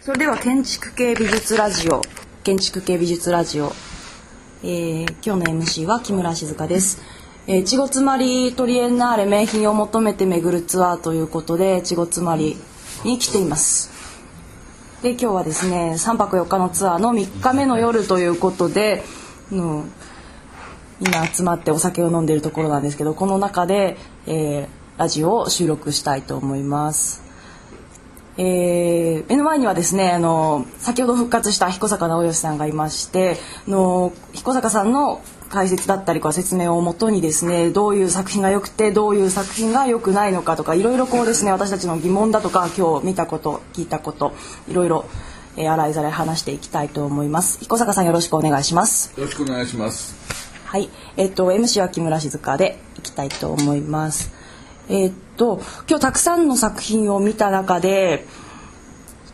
[0.00, 2.00] それでは建築系美術ラジオ
[2.44, 3.72] 建築系美術ラジオ、
[4.62, 7.02] えー、今日の MC は木村静香です。
[7.48, 12.56] えー、ちごつまりトリエンナーレ名品を求めて巡るツアーということでちごつまり
[13.04, 13.90] に来ています。
[15.02, 19.02] で今日はですね3泊4日のツアーの3日目の夜ということで
[19.50, 19.84] の
[21.00, 23.96] みんな集まってお酒を飲んでいるところなんですけどこの中で、
[24.28, 24.68] えー、
[24.98, 27.25] ラジオを収録したいと思います。
[28.38, 44.34] えー、目の前にはですねあの先ほど復活した彦坂直義さんがいましての彦坂さんの解説だったり説明をもとにですねどういう作品が良くてどういう作品が良くないのかとかいろいろこうですね私たちの疑問だとか今日見たこと聞いたこと
[44.68, 45.06] いろいろ、
[45.56, 47.58] えー、洗いざらい話していきたいと思います。
[47.60, 49.18] 彦坂さんよろしくお願いします。
[49.18, 50.14] よろしくお願いします。
[50.64, 50.90] はい。
[51.16, 54.35] えっ、と MC は木村静香でいきたいと思います
[54.88, 58.26] えっ、と今日たくさんの作品を見た中で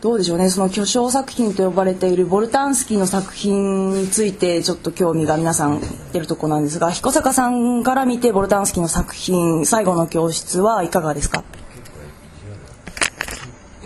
[0.01, 5.79] どうでしょうねその巨匠作品と呼ばれているボルタンスキーの作品についてちょっと興味が皆さん
[6.11, 11.43] 出るとこなんですが彦坂さんから見てボルタンスキーの作品「最後の教室」はいかがですか？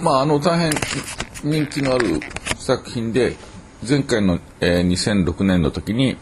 [0.01, 0.71] まああの大変
[1.43, 2.19] 人気のある
[2.57, 3.35] 作品で
[3.87, 6.17] 前回の、えー、2006年の時に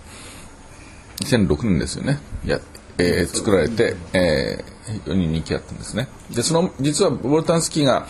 [1.21, 2.19] 2006年ですよね。
[2.45, 2.59] や、
[2.97, 6.07] えー、作られて、えー、非常に人気あったんですね。
[6.33, 8.07] でその実はボルタンスキーが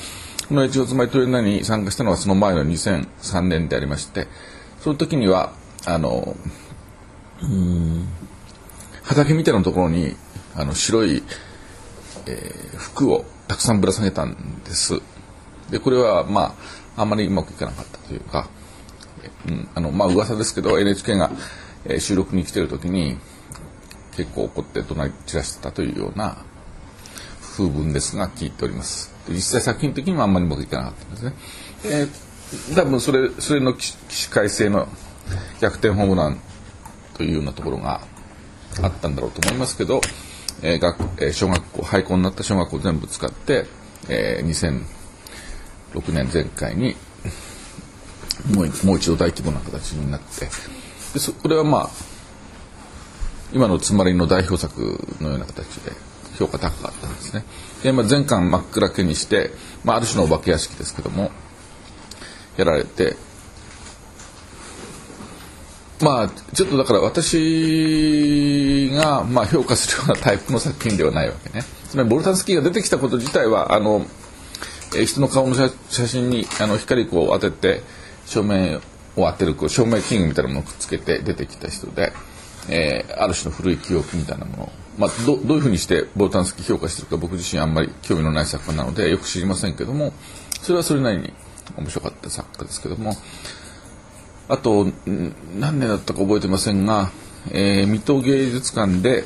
[0.47, 4.27] この越後妻トレーナーに参加したのはその前の2003年でありまして
[4.81, 5.53] その時には
[5.85, 6.35] あの
[7.41, 8.07] うん
[9.03, 10.15] 畑みたいなところに
[10.55, 11.23] あの白い、
[12.27, 15.01] えー、服をたくさんぶら下げたんです。
[15.69, 16.55] でこれはま
[16.95, 18.47] ああんまりうまくいかなかったというか、
[19.47, 21.31] うん、あのまあ噂ですけど NHK が、
[21.85, 23.17] えー、収録に来てる時に
[24.15, 26.37] 結構怒って怒鳴り散らしてたというような
[27.57, 31.33] 風文ですが聞いております実際作品的にもあんまりうまくいかなかったんですね。
[31.85, 34.87] えー、多分それそれの起死回生の
[35.59, 36.39] 逆転ホームラン
[37.15, 38.01] というようなところが
[38.81, 40.01] あったんだろうと思いますけど、
[40.61, 43.65] えー学えー、小学校廃校になった小学校全部使って、
[44.09, 44.81] えー、
[45.95, 46.95] 2006年前回に
[48.53, 50.45] もうもう一度大規模な形になって
[51.13, 52.14] でそこれはまあ
[53.55, 55.93] 今のつまりの代表作のような形で
[56.37, 57.45] 評価高かったんですね。
[57.83, 59.51] で、まあ、全館真っ暗けにして、
[59.85, 61.31] まあ、ある種のお化け屋敷ですけども
[62.57, 63.15] やられて
[66.01, 71.63] まあちょっとだから私がまあ評価するようなタイプの作品ではないわけね。
[71.87, 74.05] つまりボルタンスキーが出てきたこと自体はあの、
[74.97, 77.81] え人の顔の写真にあの光を当てて
[78.25, 78.81] 照明
[79.15, 82.11] を当てるこう照明器具みたいなものをくっつけて出てきた人で、
[82.69, 84.71] えー、ある種の古い記憶みたいなもの。
[84.97, 90.13] まあ、どどういうふうにしてボルタンスキー評価してるか僕自身あんまり興味のない作家なのでよく知りませんけども
[90.61, 91.33] それはそれなりに
[91.75, 93.13] 面白かった作家ですけども。
[94.47, 97.11] あと何年だったか覚えてませんが、
[97.51, 99.23] えー、水戸芸術館で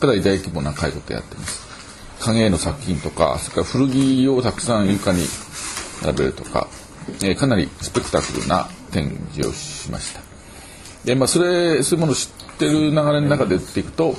[0.00, 1.62] かなり大規模な会事やってます。
[2.20, 5.24] 影絵の作品とかそれから古着をたくさん床に
[6.02, 6.68] 並べるとか、
[7.22, 10.20] えー、かなりスペクタクルな展示をしました。
[11.04, 14.14] で、まあ、それそういうものを知ってる流れの中で出ていくと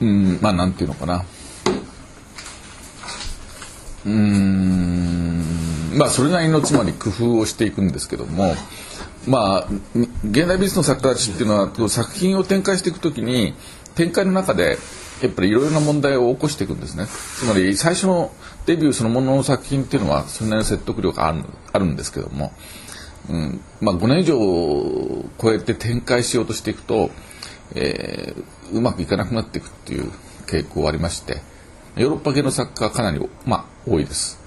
[0.00, 1.24] うんまあなんていうのかな。
[4.04, 5.44] うん
[5.94, 8.56] まあそれなりのつまり工夫をしていくんですけども
[9.28, 9.68] まあ
[10.28, 13.54] 現代美術の作家たちっていうのは作品を展開していくときに
[13.94, 14.78] 展開の中で
[15.22, 17.06] やっぱりいろいろな問題を起こしていくんですね。
[17.06, 18.32] つまり最初の
[18.66, 22.52] デビューそのものの作品っていうのはそれなりの説得力があるあるんですけども、
[23.30, 27.10] うんまあ、5年以上超えて展開しようとしていくと
[27.74, 30.10] えー、うまくいかなくなっていくっていう
[30.46, 31.40] 傾向がありまして
[31.96, 34.40] ヨーロッパ系の作家はかなり、まあ、多いです。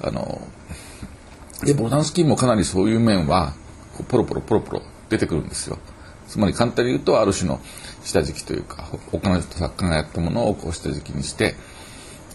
[0.00, 0.40] あの
[1.64, 3.54] でボタンスキーもかなりそういう面は
[4.08, 5.78] ポロポロポロポロ出てくるんですよ。
[6.26, 7.60] つまり簡単に言うとある種の
[8.02, 11.54] 下敷きというか他の作家がやったものをこう下敷きにして、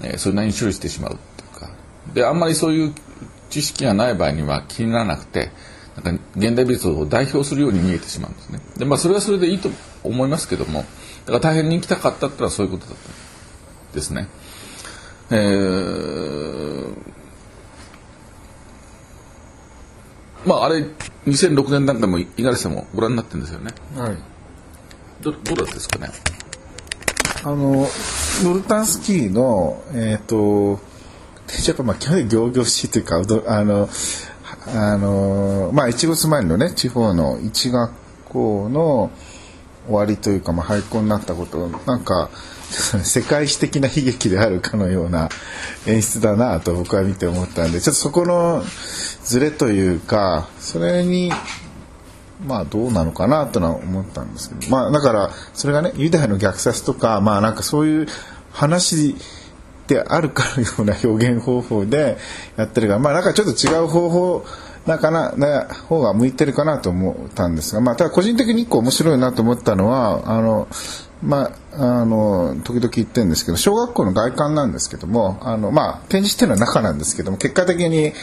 [0.03, 1.69] えー、それなりに処理してしまうっていうか
[2.13, 2.93] であんまりそういう
[3.49, 5.51] 知識がない場合には気にならなくて
[6.35, 8.59] 現代美術を代表するように見えてしまうんですね。
[8.77, 9.69] でまあそれはそれでいいと
[10.03, 12.95] 思いますけどもだから大変人気高かったってのはそういうことだっ
[13.91, 14.27] たですね。
[15.29, 16.93] えー、
[20.45, 20.85] まああれ
[21.27, 23.71] 2006年なんかも五十嵐さんもご覧になってるんですよね。
[23.95, 24.17] はい。
[25.21, 26.09] どどうだったですかね？
[27.43, 27.87] あの
[28.43, 30.79] ノルタンスキーのえっ、ー、と
[31.47, 33.17] ちょっとまあ基本的に行々しいというか
[33.47, 33.89] あの
[34.73, 37.91] あのまあ越後住まいのね地方の一学
[38.25, 39.11] 校の
[39.85, 42.29] 終わりというか、まあ、廃校になったことなんか
[42.71, 45.29] 世界史的な悲劇であるかのような
[45.85, 48.63] 演出だなと僕は見て思ったんでちょっとそこの
[49.23, 51.33] ズレというかそれに
[52.45, 58.07] まあどうなのかなとは思ったんですけどまあだからそれがねユダヤの虐殺とかまあなんかそういう
[58.51, 59.15] 話
[59.91, 62.17] であるかのような表現方法で
[62.55, 64.45] やってるからまあなんかちょっと違う方法
[64.85, 70.67] なかな、ね、方が向いてるかなと思ったんですが、まあ、ただ個人的に一個面白いなと思ったのは、あの、
[71.21, 78.13] まあ、あの、時々言ってるんですけど、小学校の外観なんですけども、あの、まあ、展示してるのは中なんですけども、結果的に、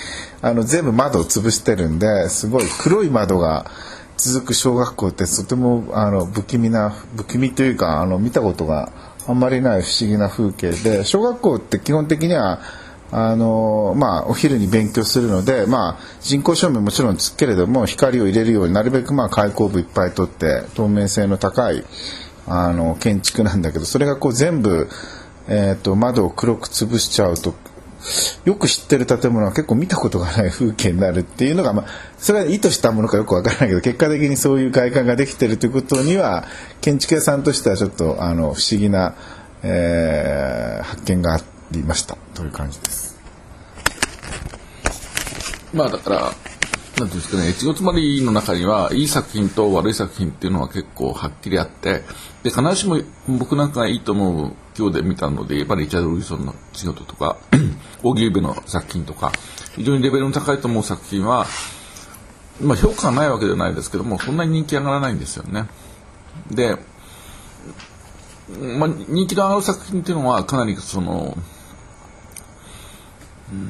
[0.43, 3.71] あの、全部窓を潰してるんで、すごい黒い窓が
[4.17, 8.91] 続く小学校ってとても、あの、不気味な、不気味というか、あの、見たことが
[9.29, 12.61] あんまりない不思議な風景で、小学校って基本的には、
[13.11, 21.85] あのまあ、お昼に勉強するので、まあ、人工照明もちろんつくけれども光を入れるようになるべくまあ開口部いっぱい取って透明性の高い
[22.47, 24.91] あの建築なんだけどそれがこう全部、
[25.49, 27.55] えーと、窓を黒く潰しちゃうと
[28.45, 31.87] よく知ってる建物は結構見たことがない風景になるっていうのが、まあ、
[32.17, 36.47] それは意図したものかよく分からないけど結果的にそういう外観ができてるということには
[36.81, 39.15] 建築屋さんとしてはちょっとあの不思議な、
[39.63, 41.41] えー、発見があ。
[41.71, 43.19] りましたという感じです。
[45.73, 46.33] まあだから、
[46.99, 52.03] なんですかね、越後妻りの中には、いい作品と悪い作品っていうのは結構はっきりあって、
[52.43, 52.99] で、必ずしも
[53.39, 57.37] 僕なんかがいいと思う今日で見たので、やっぱりリチャード・ルイソンの仕事とか、
[58.03, 59.33] オギーベの作品とか、
[59.77, 61.47] 非常にレベルの高いと思う作品は、
[62.61, 65.69] まあ評価がないわけではないですけども、そんなに人気上がらないんですよね。
[66.51, 66.77] で、
[68.77, 71.37] まあ、人気の上がる作品っていうのはかなりその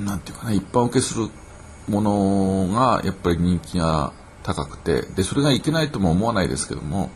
[0.05, 1.29] なんていうかな、一般受けする
[1.89, 4.13] ものがやっぱり人気が
[4.43, 7.11] 高くて、で、それがいけないとも思わないですけども、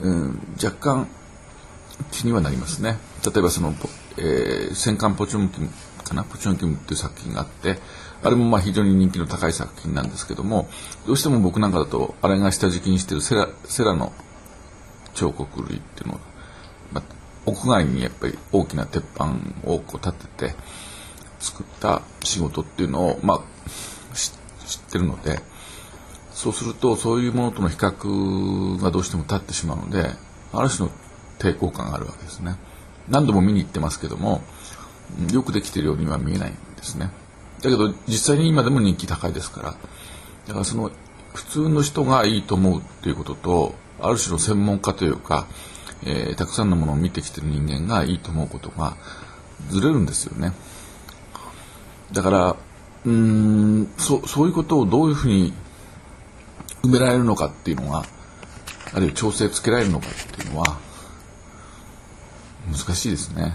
[0.00, 1.08] うん、若干
[2.10, 2.98] 気にはなりますね。
[3.24, 3.74] 例えばその、
[4.16, 5.68] えー、戦艦ポチョンキム
[6.02, 7.78] かな、ポチョンキムっていう作品があって、
[8.22, 10.68] あれもまあ非常に人気の高い作品なんですけども、
[11.06, 14.12] どうしても僕なんかだと、あれが下敷きにしてるセラセラの
[15.14, 16.18] 彫刻類っていうのを、
[16.92, 17.04] まあ、
[17.46, 20.54] 屋外にやっぱり大きな鉄板をこう立てて、
[21.40, 23.40] 作った仕事っていうのを、まあ、
[24.94, 25.40] ってるので
[26.32, 30.10] そうするとそういうものとの比較がどうしても立ってしまうので
[30.52, 30.92] ある種の
[31.38, 32.54] 抵抗感があるわけですね
[33.08, 34.42] 何度も見に行ってますけども
[35.32, 37.10] よくできてるようには見えないんですね
[37.62, 39.74] だけど実際に今でも人気高いですから
[40.46, 40.90] だからその
[41.34, 45.46] 普通の人がいいと思うっていうこととある種の専門家というか、
[46.04, 48.96] えー、たくさんのものを見てきてる人間がいいと思うことが
[49.68, 50.52] ずれるんですよね。
[52.12, 52.56] だから
[53.06, 55.52] うんそそういうことをどういうふうに
[56.82, 58.04] 埋められるのかっていうのが
[58.92, 60.78] あるいは調整つけられるのかっていうのは
[62.70, 63.52] 難しいですね。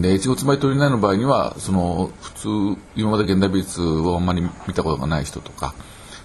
[0.00, 5.74] で越後妻取りないの場合にはその普通今まで現代美術をあんまり見たことがない人とか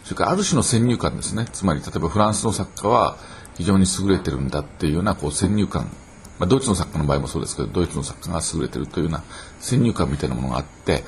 [0.03, 3.17] それからある種の先入観ですねつまり例えばフランスの作家は
[3.57, 5.89] 非常に優れてるんだっていうようなこう先入観
[6.39, 9.23] まあ、ドイツの作家の場合もそうですけどドイツの作家が優れてるというような
[9.59, 11.03] 先入観みたいなものがあって、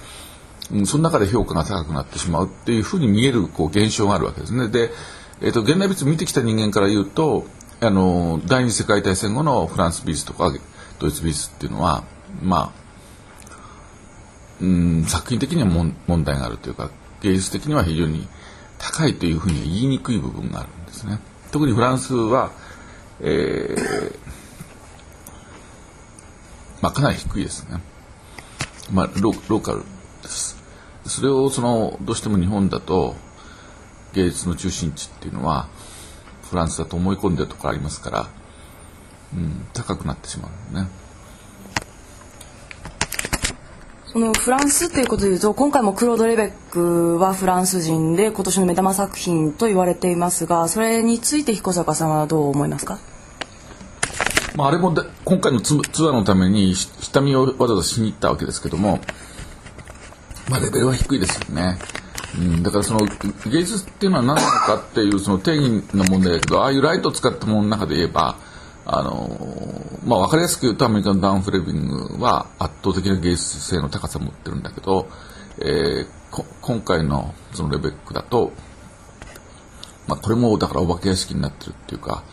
[0.71, 4.69] うん、その中で評価が高くなってしまうっていうふうに見えるこう現象があるわけですね。
[4.69, 4.91] で、
[5.41, 7.45] えーと、現代美術見てきた人間から言うと
[7.81, 10.53] あの第二次世界大戦後のフランス美術とか
[10.99, 12.03] ドイツ美術っていうのは
[12.41, 12.81] まあ
[14.61, 18.27] うん作品的には問題があるというか芸術的には非常に
[18.77, 21.19] 高いというふうに言いにくい部分があるんですね。
[21.51, 22.51] 特にフランスは、
[23.19, 24.15] えー
[26.81, 27.79] まあ、かなり低いですね。
[28.91, 29.83] まあ、ロローカル
[30.23, 30.60] です。
[31.05, 33.15] それをそのどうしても日本だと
[34.13, 35.67] 芸術の中心地っていうのは
[36.49, 38.27] フランスだと思い込んでるところありますから、
[39.33, 40.87] うん、高くなってしまうね。
[44.07, 52.99] そのフランスということでいうと今回もクロード・レベックはフランス人で今年の目玉作品と言われていますがそれについて彦坂さんはどう思いますか？
[54.57, 54.93] まあ、あれも
[55.23, 58.99] 今回のツアーのために下見をわざわざしに行ったわけですけども、
[60.51, 61.77] まあ、レベルは低いですよね。
[62.37, 62.99] うん、だからその
[63.49, 68.37] 芸術っていうのは何なのかっていうその定義の問題だけどああいうライトを使ったものの中で言えば
[68.85, 69.37] あの、
[70.05, 75.09] まあ、分かりやすく言うとアメリカのダウン・フレビングは圧倒的な芸術性の高さを持ってるんだけど、
[75.59, 78.53] えー、今回のそのレベックだと、
[80.07, 82.23] まあ、これもだからお化け屋敷になってるっていうか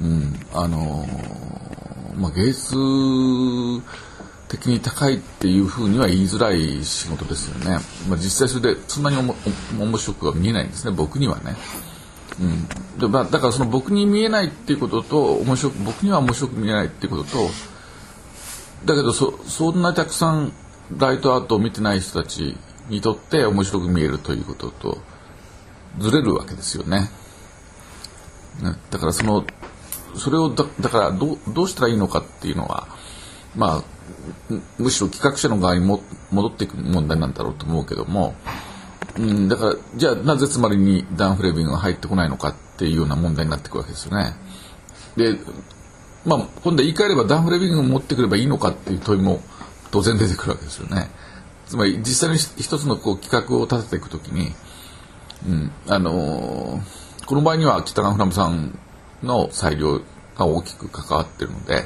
[0.00, 1.06] うん、あの
[2.16, 2.74] まあ、芸術
[4.50, 7.78] 的に高いっていうふうには言いづらい仕事ですよね。
[8.08, 11.56] まあ、実際それでそんなに面白くは見えないんですね、僕にはね。
[12.40, 17.48] うんでまあ、だからその僕に見えないっていうことと面白く僕には面白く見えないっていうことと
[18.84, 20.52] だけどそそんなたくさん
[20.96, 22.56] ライトアートを見てない人たち
[22.88, 24.98] にとって面白く見えるということと
[25.98, 27.10] ずれるわけですよね。
[28.62, 29.44] ねだからその
[30.16, 32.88] それをだからどどうしたらいいのかっていうのは
[33.54, 33.99] まあ
[34.78, 36.00] むしろ企画者の側にも
[36.30, 38.34] 戻っていく問題なんだろうと思うけども、
[39.16, 44.34] うん、だからじゃあなぜつまりにダン・フレービングが入ってこないのかっていうような問題になっていくわけですよね。
[45.16, 45.38] で
[46.24, 49.40] まあ、今度は言い換えればダン・フレービングを持ってくればいいのかっていう問いも
[49.90, 51.10] 当然出てくるわけですよね。
[51.66, 54.52] つまり実際に一つのこう企画を立てていくときに、
[55.48, 58.78] うんあのー、この場合には北川フラムさん
[59.22, 60.00] の裁量
[60.36, 61.84] が大きく関わっているので、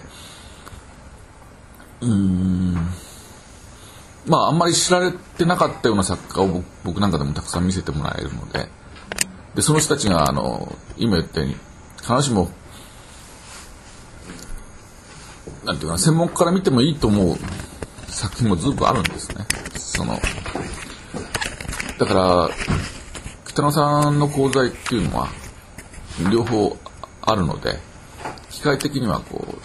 [2.04, 2.74] うん
[4.26, 8.68] まああんまり知られてなかったような作家を僕なんかでもたくさん見せてもらえるので
[9.54, 11.56] でその人たちがあの今言ったように
[12.00, 12.50] 必ずしも
[15.64, 17.36] なんていうか専門家から見てもいいと思う
[18.06, 19.44] 作品もずいぶんあるんですね。
[19.74, 20.18] その
[21.98, 22.50] だから
[23.46, 25.28] 北野さんの功罪っていうのは
[26.30, 26.76] 両方
[27.22, 27.78] あるので
[28.50, 29.58] 機械的にはこう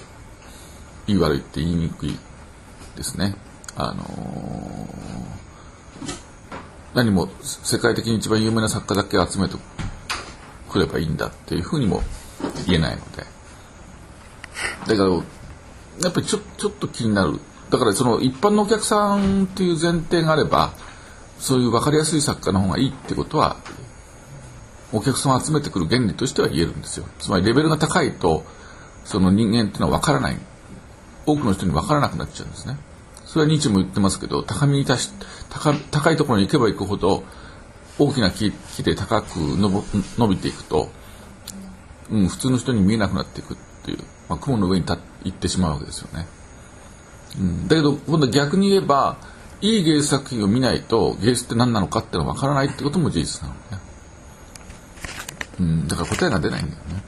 [1.08, 2.18] 言い悪いって言いにくい
[3.00, 3.36] ですね。
[3.76, 4.08] あのー、
[6.94, 9.56] 何も世界的に一番有名な作家だけ集めて
[10.70, 12.04] くればいいんだっていうふうにも
[12.68, 13.24] 言えないので。
[14.88, 17.40] だからやっぱりちょちょっと気になる
[17.70, 20.74] だからその一般のお客さんという前提があれば
[21.40, 23.58] そういう分かりやすい作家の方がいいってことは
[24.92, 28.44] お客さんを集めてくる原理としては言えるんですよつまりレベルが高いと
[29.06, 30.38] その人間っていうのは分からない
[31.26, 32.78] 多くの人に分からなくなっちゃうんですね
[33.30, 35.12] それはニーチェも言ってますけど高みに達し
[35.52, 37.24] 高高いところに行けば行くほど
[38.00, 40.90] 大きな木で高く伸びていくと、
[42.10, 44.96] うん、普通の人に見えなくなっていくっていう、まあ、雲の上に行
[45.30, 46.26] ってしまうわけですよね。
[47.40, 49.18] うん、だけど今度逆に言えば
[49.62, 53.60] いい芸術作品を見ないと芸術って何なのかっていうのは分からないってことも事実なのね、
[55.60, 57.04] うん、だから答えが出ないんだよね。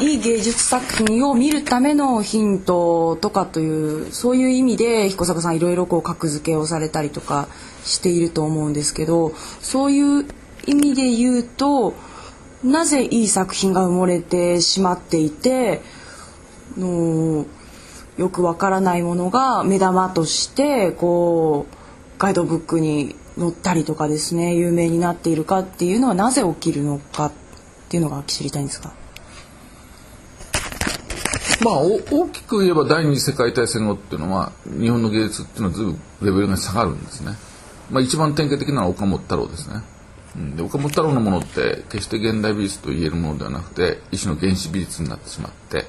[0.00, 7.48] いい芸術作品を見るためのヒントとかというそういう意味で彦坂さんいろいろこう格付けをされたりとか
[7.84, 10.26] していると思うんですけどそういう
[10.66, 11.94] 意味で言うと
[12.62, 15.80] なぜいい作品が埋もれてしまっていて
[16.76, 17.46] の
[18.16, 21.74] よくわからないものが目玉としてこう
[22.18, 27.32] ガイドブックに載ったりとかですね有名になっているかっていうのはなぜ起きるのかっ
[27.88, 28.92] ていうのが知りたいんですか
[31.62, 37.32] まあ大きく言えば第二次世界大戦後っていうのは日本の芸術っていうのはずいぶんレベルが下がるんですね。
[37.90, 39.82] まあ、一番典型的なのは岡本太郎ですね。
[40.36, 45.84] うん、で岡本太郎のものって決して現代美術と言えるものではなくて一種の原始美術になってしまって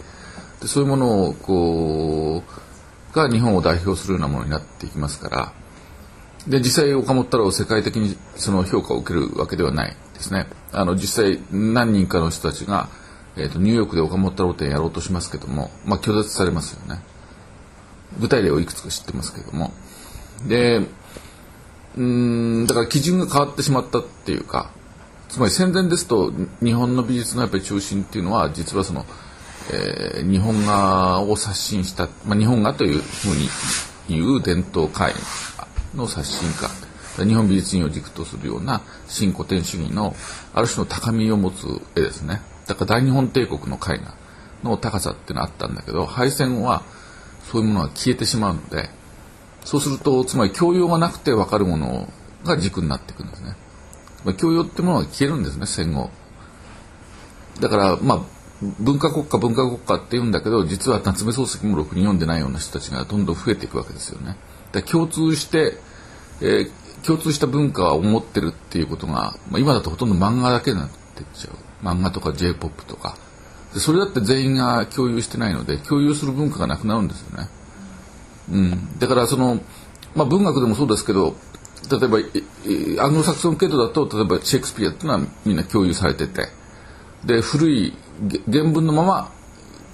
[0.59, 5.53] でそういうものをこうが日本を代表するようなものになっていきますから
[6.47, 12.89] で実際岡本太郎世界的にその評価を受けるわけではないですねあの実際何人かの人たちが、
[13.35, 17.01] えーと、ニューヨークで岡本太郎展やろうとしますけども、まあ、拒絶されますよね。
[18.19, 19.71] 具体例をいくつか知ってますけども。
[20.47, 20.81] で
[21.95, 24.71] うんだから基準が変わってしまったっていうか
[25.29, 29.05] つまり戦前ですと日本の美術のやっぱり中心っていうのは実はその
[29.71, 33.47] えー、日本画を刷新した、まあ、日本画というふうに
[34.09, 35.13] 言う伝統絵
[35.57, 36.69] 画の刷新家
[37.25, 40.15] 日本美術院を軸とするような新古典主義の
[40.53, 42.41] ある種の高みを持つ絵ですね。
[42.67, 44.13] だから大日本帝国の絵画
[44.63, 46.83] の高さっていうのはあったんだけど敗戦後は
[47.51, 48.89] そういうものが消えてしまうので
[49.63, 52.07] そうするとつまり教養がなくて分かるもの
[52.43, 53.55] が軸になっていくんですね、
[54.25, 56.09] ま、教養ってものが消えるんですね戦後。
[57.61, 58.21] だからまあ
[58.79, 64.37] 文化国家文化国家って言うんだけど実は夏目漱石もろくに読んでないような人たちがどんどん増えていくわけですよね。
[64.71, 65.77] で共通して、
[66.41, 66.71] えー、
[67.05, 71.55] 共通した文化を持ってるっていうことが、まあ、今だとほとんど漫画だけになってっちゃう。
[71.83, 73.17] 漫画とか j p o p とか。
[73.73, 77.49] でそれだって全員が共有してないので共有する文化がなくなるんですよね。
[78.51, 79.59] うん、だからその、
[80.15, 81.35] まあ、文学でもそうですけど
[81.89, 82.17] 例えば
[83.03, 86.47] アングロサクソン系統だと例えばシェイクスピアっていうのはみんな共有されてて。
[87.25, 87.93] で古い
[88.51, 89.31] 原文のまま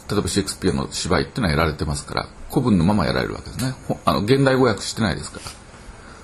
[0.10, 3.76] 例えばシェイクスピアの芝居っていうのはやられてますから古文のままやられるわけですね。
[4.06, 5.40] あの現代語訳してないですか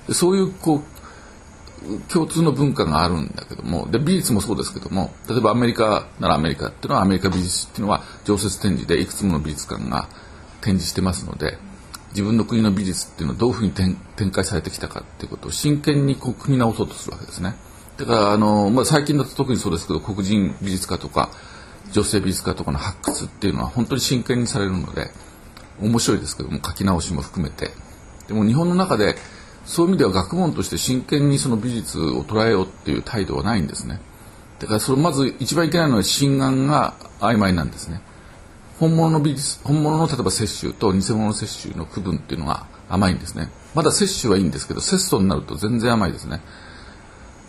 [0.08, 0.14] ら。
[0.14, 0.95] そういうこう
[2.12, 10.08] 共通の文化があるんだけどもで美術もそうですけども例えばアメリカならアメリカっていうのはアメリカ美術っていうのは常設展示でいくつもの美術館が
[10.60, 11.58] 展示してますので
[12.10, 17.54] 自分の国の美術っていうのはどういうふうに展開されてきたかっていうことを真剣にこう組み直そうとするわけですね。
[17.98, 21.30] だからあの、まあ、最近だと特にそうですけど黒人美術家とか
[21.92, 25.10] 女性美術家とかの発掘っていうのは本当に真剣にされるので
[25.80, 27.70] 面白いですけども書き直しも含めて
[28.28, 29.16] でも日本の中で
[29.66, 34.00] そういう意味では学問として真剣にその美術を捉えようっていう態度はないんですね。
[34.60, 38.00] だからそれまず一番いけないのは心眼が曖昧なんですね。
[38.78, 43.50] 本物の美術本物の例えば雪舟と偽物の雪舟の区分っていうのが甘いんですね。
[43.74, 46.40] まだ雪舟はいいんですけど節操になると全然甘いですね。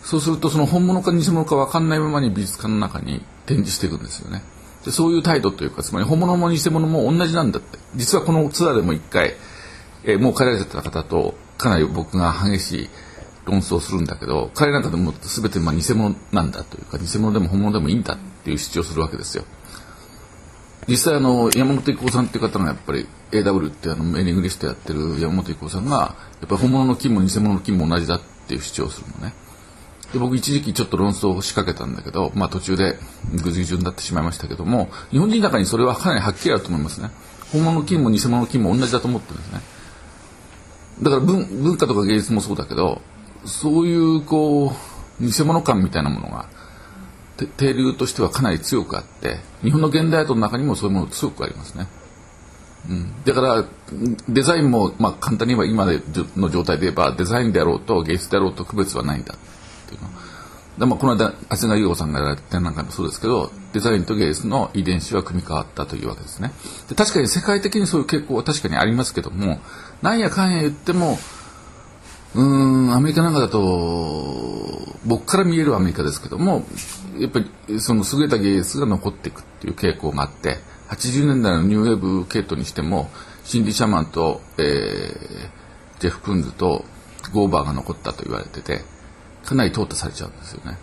[0.02, 4.42] そうするとその本物か偽物か分かんないままに美術館の中に展示していくんですよね。
[4.84, 7.78] でそういう態度というかつまり本物も偽物も同じなんだって。
[7.94, 9.34] 実はこのツアーでも一回、
[10.04, 12.88] えー、もう帰られてた方とかなり僕が激しい
[13.44, 19.44] 論争するんだけど彼なんかでも全てまあ偽物なんだというか偽物でも本物でもいいんだっていう主張をするわけですよ。
[20.86, 29.34] 実際あの山本郁夫さんっていう方がやっぱり AW ってあのメーリングリストやってる山本郁夫さんがやっぱり本物の金も偽物の金も同じだっていう主張をするのね。
[30.12, 32.98] で僕一時期ちょっと論争を仕掛けたんだけど、まあ、途中で
[33.32, 37.10] ぐずぐずになってしまいましたけども日本人の中にそれはかなりはっきりあると思いますね。
[37.52, 39.60] 本物の金も偽物の金も同じだと思ってるんですね。
[41.02, 43.00] だから文文化とか芸術もそうだけど
[43.44, 44.72] そういうこ
[45.20, 46.46] う偽物感みたいなものが
[47.56, 51.86] 定流としてはかなり強くあって日本の現代アートの中にもそういうもの強くありますね、
[52.90, 53.64] うん、だから
[54.28, 55.86] デザインも、まあ、簡単に言えば今
[56.36, 59.34] の状態で言えばデザインであろうと芸術であろうと区別はないんだ。
[59.34, 60.08] っていうの
[60.78, 66.52] で、まあ、この間長谷川優子さんがやられてなんかもそうですけどデザインと芸術の遺伝子は組み変わったというわけですね。
[66.88, 69.60] で確かに世界的にそういう傾向は確かにありますけども
[70.02, 71.18] なんやかんや言っても
[72.34, 73.58] うんアメリカなんかだと
[75.06, 76.64] 僕から見えるアメリカですけども
[77.18, 83.10] やっぱりその優れた芸術が残っていくっていう傾向があって80年代のニューウェーブ系統にしても
[83.44, 86.84] シンディ・シャマンと、えー、ジェフ・クンズと
[87.32, 88.80] ゴーバーが残ったと言われてて
[89.44, 90.78] かなり淘汰されちゃうんですよね。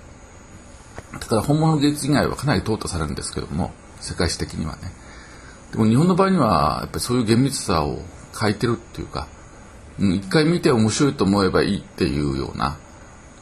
[1.14, 4.92] だから本物の芸術以外はかなり淘汰されるんですけども世界史的にはね。
[5.72, 8.00] でも日本の場合にはやっぱりそういう厳密さを
[8.36, 9.28] 欠いてるっていうか
[10.00, 12.78] 一回見て面白いと思えばいいっていうような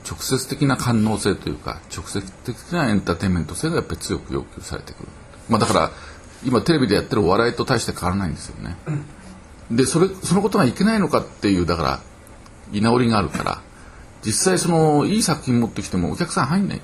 [0.08, 5.10] 直接的な官能性というか直接的なエンターテインメント性がやっぱり強く要求されてくる、
[5.50, 5.92] まあ、だから
[6.46, 8.76] 今テレビでやってるお笑いと大して変わらないんですよね。
[9.72, 12.00] でそれそのことがいけないのかっていうだから
[12.74, 13.62] 居直りがあるから
[14.26, 16.82] 実際そのいい作品持ってきてもお客さん入んない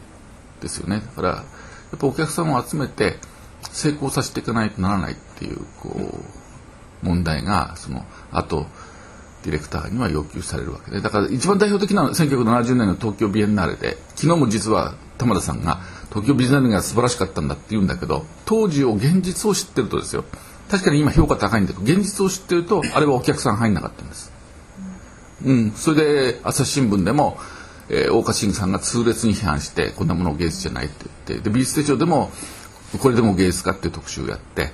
[0.61, 1.01] ですよね。
[1.01, 1.43] だからや
[1.95, 3.17] っぱお客さんを集めて
[3.71, 6.38] 成功させていかないとならないっていうこう
[7.01, 8.65] 問題がそのあと
[9.43, 11.01] ディレクターには要求されるわけで。
[11.01, 20.25] だから一番代表的なのは1970年の東京ビエンナーレで昨日も実は玉田さんが東京ビエンナーレが素晴らしかったんだって言うんだけど当時を現実を知ってるとですよ。
[20.69, 24.31] 確かに今評価高いんだけど現実を知ってるとあれはお客さん入んなかったんです、
[25.43, 27.39] うん、それで朝日新聞でも、
[27.89, 32.31] えー、大岡慎さんが痛烈に批判してこんなもの芸術じゃないって言ってで美術手帳でも
[32.99, 34.71] これでも芸術家っていう特集をやって、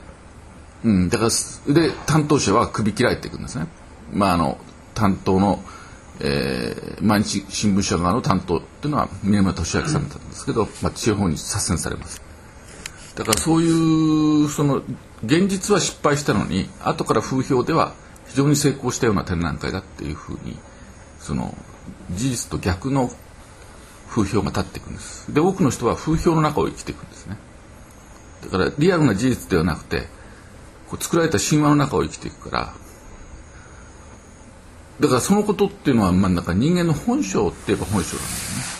[0.85, 3.67] うん、だからで担当者は首切られていくんですね。
[4.13, 4.59] まあ、あの
[4.93, 5.63] 担当の、
[6.19, 12.21] えー、毎日新聞社側の担当っていうのは峰村俊明さんだったんですけど、まあ、地方に左遷されます。
[13.15, 14.83] だからそういうその
[15.25, 17.93] 現実は失敗したのに後から風評では
[18.27, 20.55] 非常に成功したような展覧会だっていうふうに
[21.19, 21.57] その
[22.11, 23.09] 事実と逆の
[24.07, 25.33] 風評が立っていくんです。
[25.33, 27.39] で多くの人は風評の中を生きていくんですね。
[28.43, 30.13] だからリアルな事実ではなくて
[30.89, 32.73] こう作られた神話の中を生きていくから
[34.99, 38.75] だからそのことっていうのは、まあ、なんか人間の本性って言えば本性なんだよね。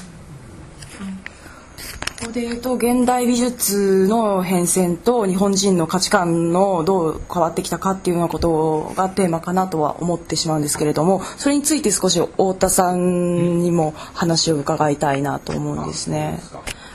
[2.18, 16.39] ここで言うと現代美術の変遷と日本人の価値観のどう変わってきたかっていうようなことがテーマかなとは思ってしまうんですけれどもそれについて少し太田さんにも話を伺いたいなと思うんですね。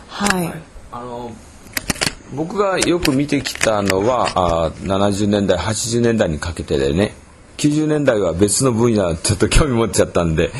[0.08, 0.52] はい、
[0.90, 1.32] あの
[2.34, 4.28] 僕がよく見てきたのは
[4.66, 7.14] あ70年代80年代にかけてでね
[7.56, 10.50] 90年代は別の分野ちょっと興味持っちゃったんで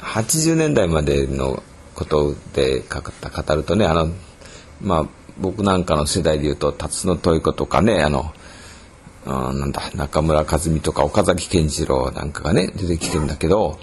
[0.00, 1.62] 80年代までの
[1.94, 4.10] ことで語るとねあの
[4.82, 5.06] まあ
[5.38, 8.32] 僕なんかの世代でいうと辰野豊子とかねあの
[9.24, 13.78] あなんだ中村和美とか岡崎健次郎なんかがね出てきてるんだけど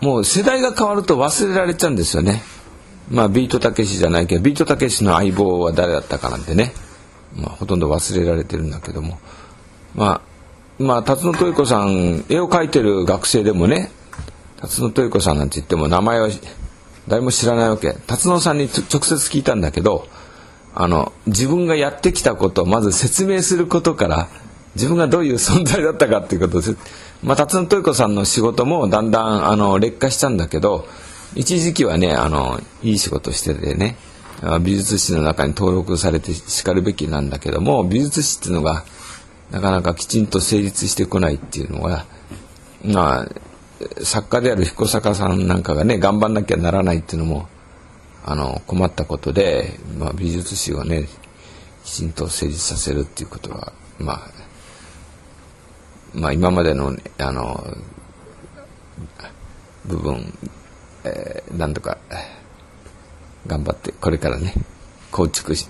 [0.00, 2.42] もう世代が変わると忘れられちゃうんですよね。
[3.10, 6.72] まあビートたけしじゃないけどビートたけしの相棒は誰だったかなんてね、
[7.36, 9.18] まあ、ほとんど忘れられてるんだけども。
[9.94, 10.32] まあ
[10.82, 13.90] まあ、辰野豊子さん絵を描いてる学生でもね
[14.56, 16.28] 辰野豊子さんなんて言っても名前は
[17.08, 17.92] 誰も知らないわけ。
[18.06, 20.06] 辰野さんに直接聞いたんだけど
[20.74, 24.28] あの自分がやってきたことをまず説明することから
[24.74, 26.76] 自分がどういう存在だったかっていうことです、
[27.22, 30.86] まあ、辰野豊子さんの仕事もだんだんあの劣化したんだけど
[31.34, 33.96] 一時期はねあのいい仕事しててね
[34.62, 38.84] 美術史の中に登録されてしかるべきなんだけども美術史っていうのが
[39.50, 42.06] なかなかきちんと成立してこないっていうのは
[42.84, 47.48] まあ作家である彦坂さんなんかがね頑張んなきゃならないっていうのも
[48.24, 51.08] あの困ったことで、まあ、美術史をね
[51.84, 54.30] きちんと成立させるっていうことはまあ
[56.14, 57.64] まあ今までのあの
[59.84, 60.32] 部分、
[61.04, 61.98] えー、何とか
[63.46, 64.54] 頑張ってこれからね
[65.10, 65.68] 構築し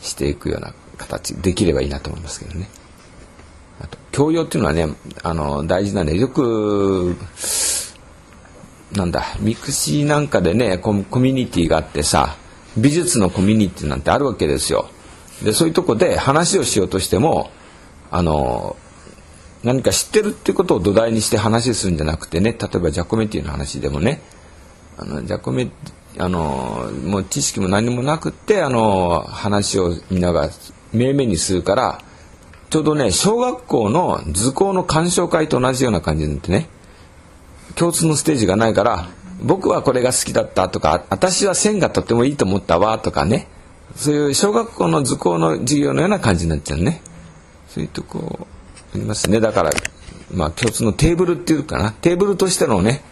[0.00, 2.68] していくような形できればいいなと思いますけどね。
[3.80, 4.88] あと教養っていうのはね
[5.22, 7.16] あの大事なんでよく
[8.92, 12.36] なんだ mixi なんかでねコミュニティがあってさ
[12.76, 14.88] 美術のコミュニティなんてあるわけですよ。
[15.42, 17.50] でそういうとこで話をしようとしても
[18.10, 18.76] あの
[19.62, 24.20] 何か知ってるってことを土台にして話するんじゃなくてね例えばジャコメティの話でもね
[24.98, 25.70] あのジャコメ
[26.18, 30.50] あのもう知識も何もなくってあの話をみんなが
[30.92, 32.00] 命名にするから
[32.70, 36.68] ちょうどね小学校の図工の鑑賞会と同じような感じになってね
[37.76, 39.08] 共通のステージがないから
[39.40, 43.46] 僕はこれが好きだったとか私は線がとってもいいと思ったわとかね
[43.98, 47.02] そういう小学校の図工の授業のような感じになっちゃうね。
[47.68, 48.46] そういうとこ
[48.94, 49.40] ありますね。
[49.40, 49.70] だから
[50.32, 51.92] まあ共通のテーブルっていうかな。
[51.92, 53.02] テーブルとしてのね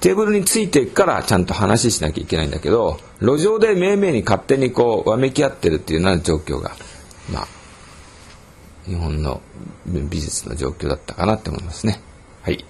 [0.00, 6.70] テーブルについてからちゃんと話しなきゃいけないんだけど路上でめいめいに勝手にこうわめき合ってるっていうような状況が
[7.32, 7.46] まあ
[8.86, 9.40] 日本の
[9.86, 12.00] 美術の状況だったかなって思いますね。
[12.42, 12.64] はい。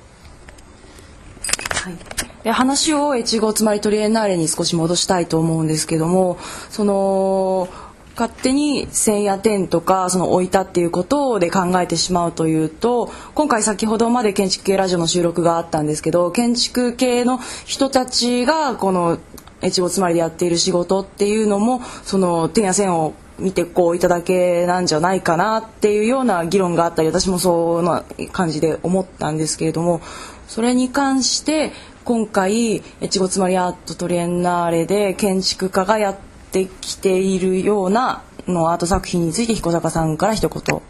[1.71, 1.97] はい、
[2.43, 6.39] で話を越後つまりトリエンナーレに少し戻したいと思うんですけども
[6.71, 7.69] その
[8.19, 19.21] 勝手に線や点とかその置いたっていうことで考えてしまうというと今回先ほどまで建築系ラジオの収録があったんですけど建築系の人たちがこの
[19.63, 28.03] 越後つまりでやっている仕事っていうのもその点や線を見てこういただけなんじゃないかなっていうような議論があったり私もそうな
[28.33, 30.01] 感じで思ったんですけれども
[30.49, 31.71] それに関して
[32.05, 40.83] 今回越後つまりアートトリエンナーレで建築家がやってきているようなのアート作品について彦坂さんから一言。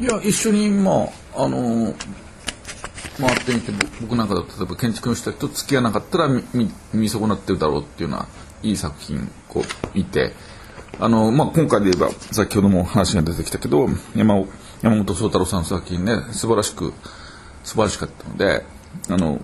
[0.00, 1.94] いや一緒にまああの
[3.18, 6.42] 回ってみて僕なんかだと例えば建築の人たちと付き合わなかったら見
[6.94, 8.26] 見損なってるだろうっていうような
[8.62, 9.62] いい作品を
[9.94, 10.32] 見て。
[10.98, 14.44] あの、まあ、今回で言えば先ほども話が出てきたけど山
[14.82, 16.92] 山本宗太郎さんの作品ね素晴らしく
[17.64, 18.64] 素晴らしかったので
[19.08, 19.40] あの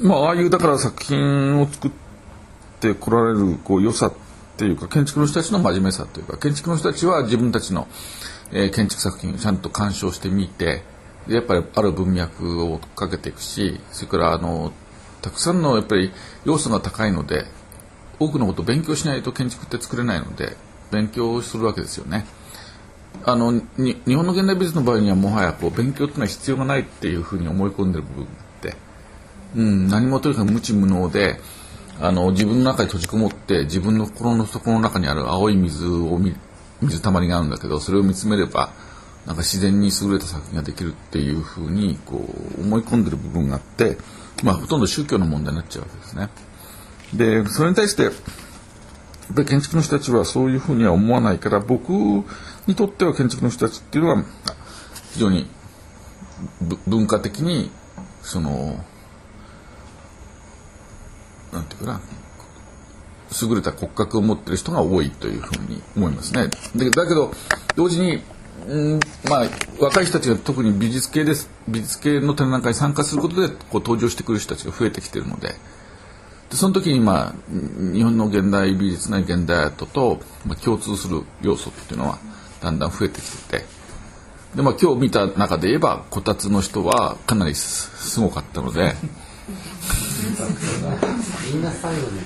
[0.00, 1.90] まあああいうだから作品を作っ
[2.80, 4.12] てこられるこう良さっ
[4.56, 7.88] ていうか建築の人たちの真面目さというか建築の人たちは自分たちの、
[8.52, 10.82] えー、建築作品をちゃんと鑑賞してみて
[11.28, 14.72] やっぱりある文脈をかけていくしそれからあの
[15.22, 16.12] たくさんのやっぱり
[16.44, 17.44] 要素が高いので
[18.18, 20.56] 多くのことを勉強しないと建築って作れないので
[20.90, 22.24] 勉強するわけですよね。
[23.24, 28.28] あの日本の現代美術の場合にはもはやこう勉強っていうのは必要がないっていうふうに思い込んでる部分、
[29.56, 31.40] うん、何もとにかく無知無能で
[31.98, 36.20] あの自分の中に閉じこもって自分の心の底の中にある青い水を
[36.82, 38.70] 水たまりがあるんだけどそれを見つめれば
[39.24, 42.24] なんか自然に優れた作品ができるっていうふうにこ
[42.58, 43.96] う思い込んでる部分があって、
[44.44, 46.28] まあ、ほとんど宗教の問題になっちゃうわけですね。
[47.14, 48.12] でそれに対してやっ
[49.34, 51.90] ぱり建築の人たちはそういうふうには思わないから僕
[52.66, 54.24] にとっては建築の人たちっていうのは
[55.12, 55.48] 非常に
[56.86, 57.70] 文化的に
[58.22, 58.84] その
[61.56, 62.00] なんていうかな
[63.42, 66.48] 優れた骨格を持ってる人が多いというふうに思いますね。
[66.76, 67.32] でだけど
[67.74, 68.22] 同時に
[68.66, 75.50] んまあ、若い人たちが特に美術系です美術系の展覧会に参加することでこう登場してくる人たちが増えてきてるので
[76.50, 77.34] でその時に、まあ、
[77.92, 82.18] 日本の現代美術な現代アートと、まあ、共通する要素っていうのは
[82.60, 83.64] だんだん増えてきてて
[84.56, 88.94] で、まあ、今日見た中で言えばこたつの人はかなりすごかったので。
[91.52, 92.20] みんな最後に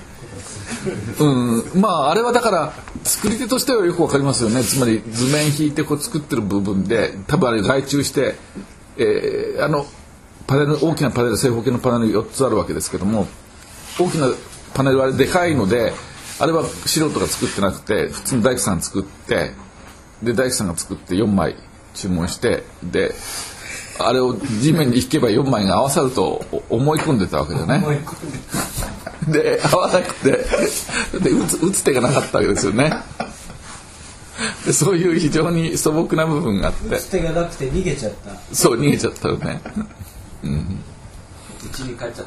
[1.19, 2.73] うん、まああれはだから
[3.05, 4.63] 作り手としてはよくわかりますよね。
[4.63, 8.35] つまり図面引いてこう作ってる部分で多分あれ外注して、
[8.97, 9.87] えー、あの
[10.47, 13.27] パネル大きなパネル正方形のパネル4つあるわけですけども
[13.99, 14.29] 大きな
[14.75, 15.93] パネルはあれでかいので
[16.39, 19.53] あれは素人が作ってなくて普通に大工さん作って
[20.23, 21.57] で大工さんが作って4枚
[21.95, 23.15] 注文してで
[23.99, 27.85] あれを地面に引けば4枚が合わさると思い込んでたわけだよね。
[29.31, 30.31] で合わなくて
[31.19, 32.93] で打つ打つ手がなかったわけですよね。
[34.64, 36.88] でそういう非常に素朴な部分があって。
[36.88, 38.55] 打つ手がなくて逃げちゃった。
[38.55, 39.61] そう逃げちゃったよね。
[40.45, 40.81] うん。
[41.73, 42.27] ちに帰っちゃっ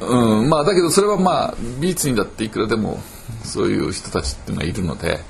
[0.00, 0.06] た。
[0.06, 0.48] うん。
[0.48, 3.00] まあだけどそれはまあ美術にだっていくらでも
[3.44, 5.20] そういう人たちっていうのはいるので、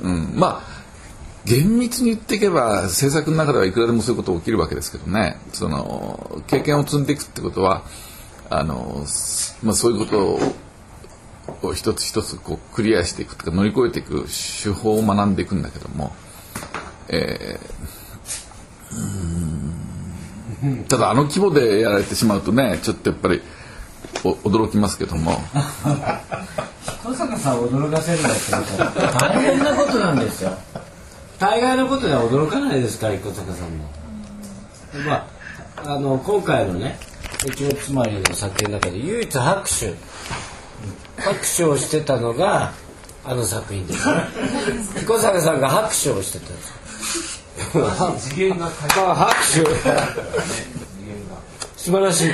[0.00, 0.80] うん、まあ
[1.44, 5.38] 厳密に言っていけば制作の中ではいくらでもそういうこと起きるわけですけどね。
[5.52, 7.84] その経験を積んでいくってことは
[8.50, 9.06] あの、
[9.62, 16.12] まあ、そういうことを一つ一つこうクリアしていくとか乗り越えていく手法を学んでいくんだけども、
[17.08, 17.90] えー
[20.88, 23.40] ただあの規模でやられてしまうとねちょっとやっぱり
[24.24, 25.38] お驚きますけども。
[27.02, 30.52] 小坂さんを驚かせるんだって大変なことなんですよ。
[31.38, 33.90] 大概のことでは驚かないですから小坂さんも。
[35.06, 35.26] ま
[35.76, 36.98] ああの今回のね
[37.46, 39.94] 「一応つまり」の作品の中で唯一拍手
[41.16, 42.72] 拍手をしてたのが
[43.24, 44.14] あの作品ですね。
[45.06, 46.62] 小坂さんが拍手をしてたんで
[48.20, 48.30] す。
[48.30, 49.64] 次元が拍手。
[51.76, 52.30] 素晴らしい。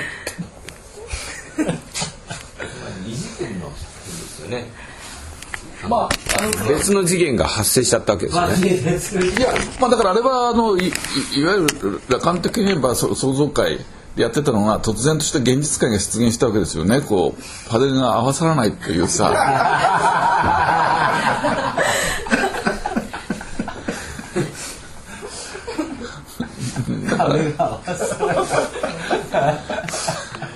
[5.88, 9.26] まああの別の次元が発生しちゃったわけですね。
[9.26, 10.92] いや、まあ、だからあれはあのいい
[11.40, 13.84] いわゆる楽観的に言えばそ創造界で
[14.16, 17.02] やってたのが突然とした現実界が出現したわけですよね。
[17.02, 19.30] こうパネルが合わさらないというさ。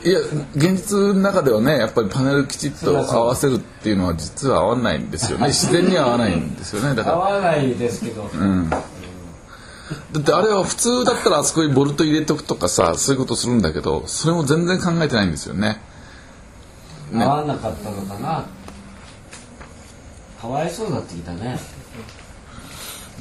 [0.03, 0.11] い。
[0.11, 0.19] や
[0.55, 5.49] 現実の中ではねやっぱりパネルきちっと合わせるっていうのは実は合わないんですよね。
[5.49, 6.95] 自然には合わないんですよね。
[6.95, 8.31] だから合わないですけど、
[10.13, 15.81] だってあれは普通だったらあそこにボルト入れとくとかさそういうことするんだけどそれも全然考えてないんですよね。
[17.13, 18.45] 合わなかったのかな。
[20.41, 21.59] かわいそうだってきたね。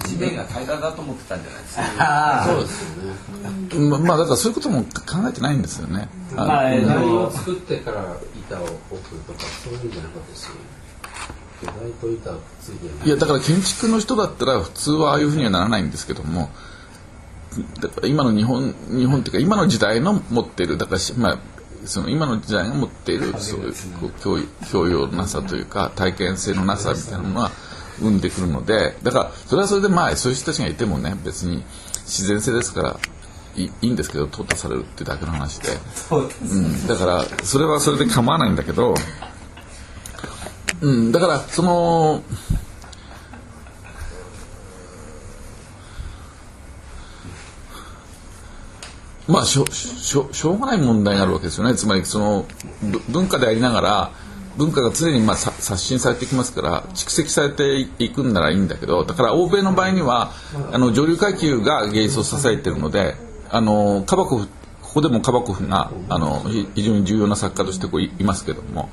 [0.08, 2.46] 地面が平らだと思ってたんじゃないですか。
[2.48, 2.68] そうで
[3.74, 4.90] すままあだからそういうことも考
[5.30, 6.08] えてないんですよね。
[6.38, 7.30] あまあ、え台ーを？
[7.32, 8.72] 作ってから板を置
[9.10, 10.48] くとかそういうんじゃなかったし
[11.62, 16.50] 土台と板をくっついてないいやだから建築の人だったら普通はああいうふうにはならないんですけども
[17.82, 21.40] だから今の日本日本っていうか今の時代の持っているだからしまあ
[21.86, 23.74] その今の時代が持っているそういう
[24.22, 24.38] 教
[24.72, 27.52] 教養のなさというか体験性のなさみたいなものは
[28.00, 31.64] 生んでくるのでだからそれはそれでまあそういう人たちがいてもね別に
[32.06, 33.00] 自然性ですから
[33.56, 35.70] いいいんですけど淘汰されるっていうだけの話で、
[36.12, 38.94] うん、だからそれはそれで構わないんだけど、
[40.82, 42.24] うん、だからその
[49.30, 52.46] まあしょしょしょうがない問題があるわけですよねつまりその
[52.82, 54.12] ぶ文化でありながら
[54.58, 60.32] 文化が常にまあさ刷新されていきますから蓄積されていくんならいいんだけどだから欧米の場合には
[60.74, 63.16] あの上流階級が芸術を支えているので
[63.50, 64.48] あのカバコフ
[64.82, 68.90] ここでもカバコフがあのひ非常に重要な作家としてこういいますけども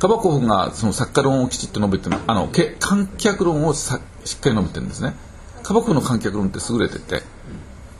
[0.00, 5.14] カバコフがその作家論をきちっと述べてあのけ観客論をさしっかり述べてるんですね。
[5.62, 7.22] カバコフの観客論って優れてて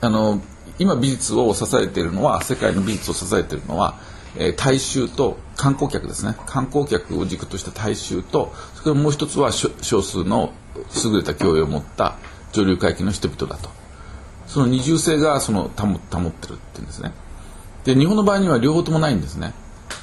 [0.01, 0.43] あの
[0.79, 3.99] 今美術を支えているのは世界の美術を支えているのは、
[4.37, 6.37] えー大衆と観光客ですね。
[6.47, 9.71] 観光客を軸とした大衆とそれからもう一つは少
[10.03, 10.53] 数の
[11.05, 12.17] 優れた教養を持った
[12.53, 13.71] 上流階級の人々だと。
[14.47, 17.13] その二重性がその保保ってるっていうんですね。
[17.85, 19.55] で日本の場合には両方ともないんですね。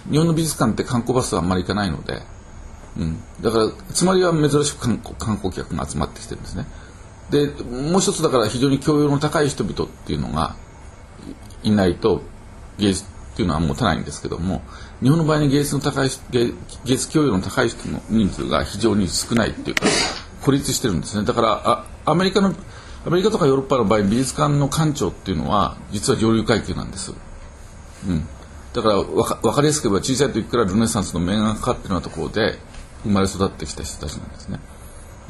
[0.10, 2.22] 日本の美術館って観光バスはあんまり行かないので、
[2.98, 6.66] うん、だからつまりは珍しく観光観光客が集まってきてるんですね。
[7.34, 10.56] でもう一つだから非常に教養の高い人々っていうのが
[11.64, 12.22] いないと
[12.78, 14.62] 芸術っていうのは持たないんですけども
[15.02, 16.54] 日本の場合に芸術の高い芸
[16.86, 19.86] 術教養の高い人の人数が非常に少ないっていうか
[20.44, 21.26] 孤立してるんですね。
[21.26, 22.54] だからアメリカの
[23.06, 27.14] アメリカとかヨーロッパの場合美術館の館長っていうのは実は上流階級なんです、
[28.08, 28.26] うん、
[28.74, 32.58] だからわか分かりやすく言えば小さい時からルネサンスの面がかかってるようなところで
[33.04, 34.60] 生まれ育ってきた人たちなんですね。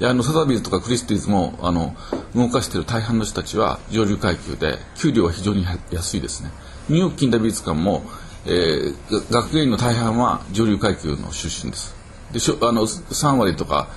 [0.03, 1.95] であのサザビーズとかクリスティーズもあの
[2.35, 6.51] 動かしている大半の人たちは上流階級で給料は非常に安いですね。
[6.89, 8.03] ニューヨーク近代美術館も、
[8.45, 11.95] えー学芸員の大半は上流階級の出身です。
[12.33, 13.87] でしょあの3割とか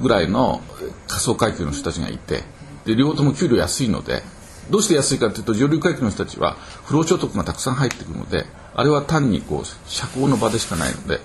[0.00, 0.62] ぐらいの
[1.06, 2.44] 仮想階級の人たちがいて
[2.86, 4.22] で両方とも給料安いので
[4.70, 6.54] どうして安いかというと上流階級の人たちは
[6.86, 11.18] 不労所得がたくさん入ってくるのであれは単にこう社交の場でしかないので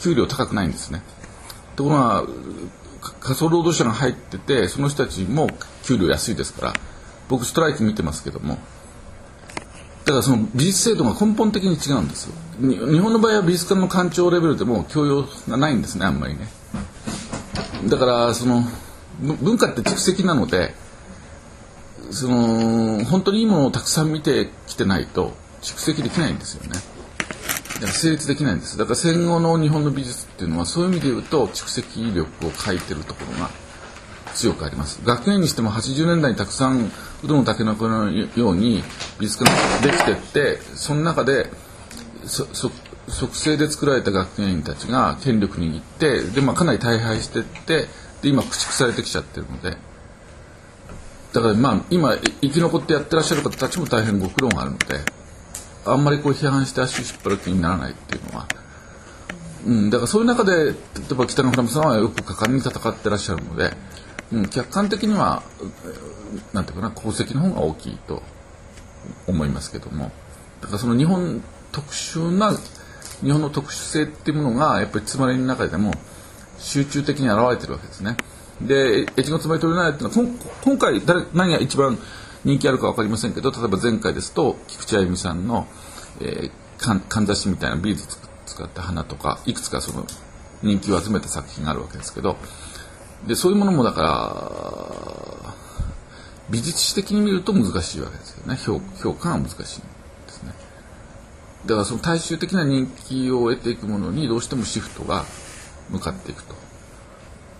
[0.00, 1.02] 給料高くないんですね。
[1.76, 2.24] ところが
[3.20, 5.48] 仮想労働者が入っててその人たちも
[5.84, 6.72] 給料安いですから
[7.28, 8.58] 僕ストライキ見てますけども。
[10.04, 12.28] だからその美術制度が根本的に違うんです
[12.60, 16.46] に日本の場合は美術館の館長レベルでも教養がないんですねあんまりね。
[17.88, 18.62] だからその
[19.20, 20.74] 文化って蓄積なので
[22.12, 26.78] その本当にいいものをたくさん見てきてないと蓄積できないんですよね。
[27.80, 28.78] 成立できないんです。
[28.78, 33.50] だから戦後の日本の美術っていうのはそういう意味で言うと蓄積力を欠いてるところが
[34.34, 35.00] 強くあります。
[35.04, 36.86] 学園にしても80年代にたくさん
[37.24, 38.82] うどんのたけのこのように
[39.18, 39.50] 美術館
[39.88, 41.50] ができてってその中で
[42.24, 42.70] そそ
[43.08, 47.86] 即成で作られた学芸員たちが権力握ってで、まあ、かなり大敗してって
[48.22, 49.76] で今駆逐されてきちゃってるので。
[51.32, 55.15] だからまあ今生き残ってやってらっしゃる方たちも大変ご苦労があるので。
[55.86, 58.48] あんまりこう批判して足を引っ張る気にならないっていうのは、
[59.66, 60.72] うん、だからそういう中で例
[61.12, 63.70] えば北の村さんはよく果敢に戦ってらっしゃるので、
[64.32, 65.42] うん、客観的には
[66.52, 68.22] なんていうかな功績の方が大きいと
[69.26, 70.10] 思いますけども
[70.60, 72.52] だからその日本特殊な
[73.22, 75.92] 日本の特殊性っていうものがやっぱりつまりの中でも
[76.58, 78.16] 集中的に現れてるわけですね。
[78.60, 81.98] で越後つまり取れないっていうのは今回誰何が一番
[82.46, 85.66] 人気あるか分かりませんけど例えば前回ですと菊池あゆみさんの、
[86.20, 88.06] えー、かんざしみたいなビーズ
[88.46, 90.06] 使った花とかいくつかその
[90.62, 92.36] 人気を集めた作品があるわけですけど
[93.26, 95.54] でそういうものもだから
[96.48, 98.56] 美術史的に見ると難しいわけですよね。
[98.56, 99.64] 評評価が難しいで
[100.28, 100.52] すね。
[101.66, 105.24] だからその大衆的な人気を得ていくものにどうしてもシフトが
[105.90, 106.54] 向かっていくと。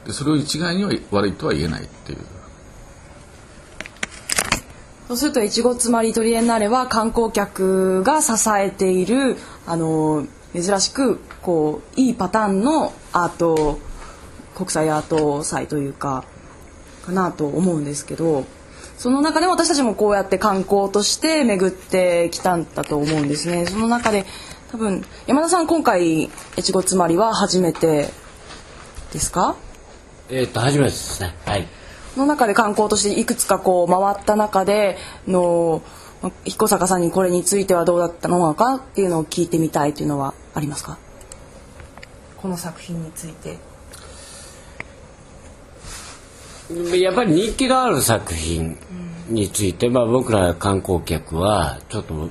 [0.07, 2.19] でそれを一概には悪いとは言えないっていう
[5.09, 13.79] そうするといちごつまりトリエンナーレは観光客が支えているあの珍しくこういいパターンのアート
[14.57, 16.25] 国際アート祭というか
[17.05, 18.45] かなと思うんですけど
[18.99, 23.67] その中で私たちもこうやって観光として巡ってきたんだと思うんですね。
[23.67, 24.25] その中で
[24.73, 28.09] 多分山田さん今回越後つまりは初めて
[29.13, 29.55] ですか？
[30.31, 31.37] えっと初めてですね。
[31.45, 31.69] はい。
[32.17, 35.83] の中で観光としていくつかこう回った中での
[36.45, 40.99] 彦坂さんにこれについてはどうだったのかっていうのを聞いてみたいというのはありますか？
[42.37, 43.59] この作品について
[46.99, 48.77] やっぱり人気のある作品
[49.29, 52.29] について、まあ、僕ら観光客はちょっと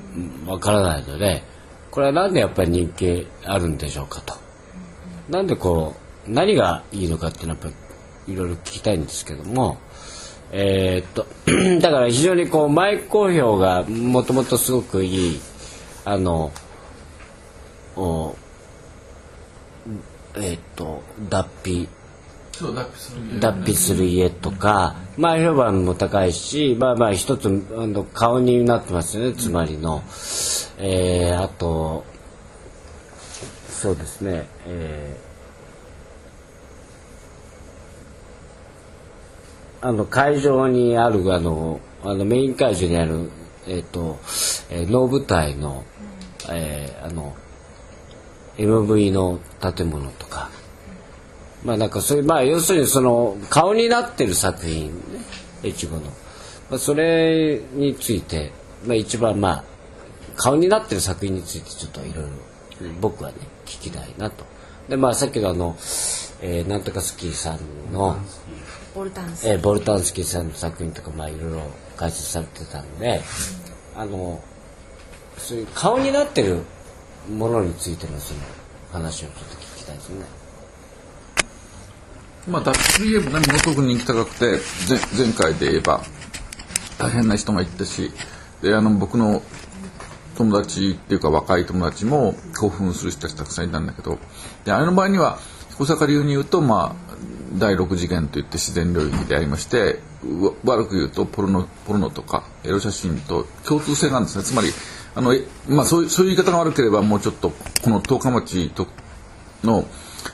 [0.47, 1.43] わからないので
[1.91, 4.33] これはなんでやっぱり人気あるんでしょうかと。
[5.29, 5.95] なんでこ
[6.27, 7.84] う何がいいのかっていうのはやっぱり
[8.27, 9.77] いろいろ聞きたいんですけども。
[10.51, 11.25] えー、っと
[11.81, 15.39] だから非常にこう前好評がもともとすごくいい
[16.05, 16.51] あの
[17.95, 18.35] お
[20.35, 21.89] えー、っと脱皮
[23.39, 30.01] 脱皮する家とか、まあ評判も高いし、まあまあ一つあの顔になってますよね、つまりの。
[30.77, 32.05] えー、あと、
[33.69, 35.17] そうですね、え
[39.85, 43.29] あの会場にあるあのあのメイン会場にある
[43.67, 44.17] え、ー、と、
[44.71, 45.83] えー、能舞台の、
[46.49, 47.35] えー、あの
[48.57, 50.49] MV の建物とか。
[51.63, 55.19] まあなんかそういうまあ要するにその顔になってる作品ね
[55.63, 56.01] 越後の、
[56.69, 58.51] まあ、それについて、
[58.85, 59.63] まあ、一番まあ
[60.35, 62.29] 顔になってる作品についてちょっといろいろ
[63.01, 64.45] 僕はね聞きたいなと。
[64.89, 65.75] でまあさっきのあの、
[66.41, 68.17] えー、なんとかスキーさんの
[68.95, 71.61] ボルタンスキー、えー、ボルタンスキーさんの作品とかまあいろいろ
[71.97, 73.21] 解説されてたんで、
[73.95, 74.41] うん、あの
[75.37, 76.61] そういう顔になってる
[77.29, 78.39] ものについてのその
[78.93, 80.25] 話をちょっと聞きたいですね。
[82.47, 84.59] まあ、WBA もね、ものすごく人気高くて、
[85.17, 86.03] 前回で言えば、
[86.99, 88.11] 大変な人がいったし、
[88.61, 89.41] で、あの、僕の
[90.37, 94.19] 友達っていうか若い友達も興奮する人たちたくさんいたんだけど、
[94.63, 95.39] で、あれの場合には、
[95.71, 97.04] 彦坂流に言うと、まあ、
[97.57, 99.99] 第6次元といって自然領域でありまして、
[100.63, 104.43] 悪く言うとポルノ、ポルノとかエロ写真と共通性があるんですね。
[104.43, 104.69] つまり、
[105.15, 105.33] あの、
[105.69, 107.51] まあ、そういう、そういう言い方が悪ければ、もうちょっと、
[107.83, 108.87] この十日町と
[109.63, 109.85] の、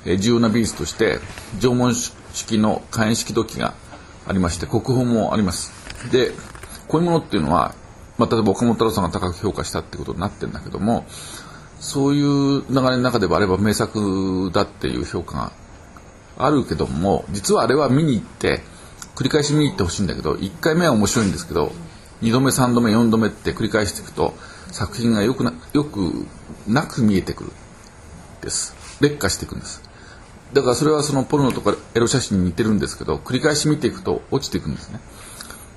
[0.05, 1.19] え重要な美術として
[1.59, 3.73] 縄文式の火炎式土器が
[4.27, 5.71] ありまして国宝もあります
[6.11, 6.31] で
[6.87, 7.75] こういうものっていうのは、
[8.17, 11.05] まあ、例えば岡本太郎さんが高く評価したってことになってるんだけども
[11.79, 15.51] そういう流れの中ではあれば名作だっていう評価が
[16.37, 18.61] あるけども実はあれは見に行って
[19.15, 21.71] 繰り返し見に行ってほしいんだけど1回目は面白いんですけど
[22.21, 24.33] 2度目3度目4度目って繰り返していくと
[24.71, 26.25] 作品がよくなよく
[26.67, 27.51] なく見えてくる。
[28.41, 28.75] です。
[28.99, 29.81] 劣化していくんです。
[30.53, 34.99] だからそれはそのポルノとかエロ写真に似てるんですけど繰り返し見ていくと落ちていくんですね。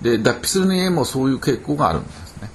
[0.02, 2.50] で脱皮するの家もそういう傾向があるんですね。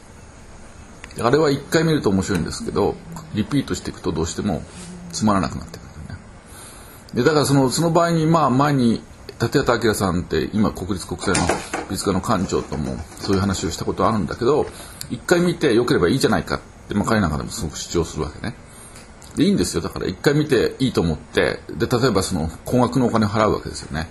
[1.21, 2.95] あれは1回見ると面白いんですけど
[3.33, 4.61] リピートしていくとどうしても
[5.11, 5.88] つまらなくなってく
[7.13, 9.01] でだからそのその場合にまあ前に
[9.41, 11.41] 立畑明さんって今国立国際の
[11.89, 14.65] 美術館の館長ともそういう話をしたことあるんだけど
[15.09, 16.59] 一回見てよければいいじゃないかっ、
[16.93, 18.53] まあ、彼なんかでもすごく主張するわけね。
[19.35, 19.81] でいいんですよ。
[19.81, 24.09] だから一回見ていいと思ってで例えばその高額のお金を払うわけですよね。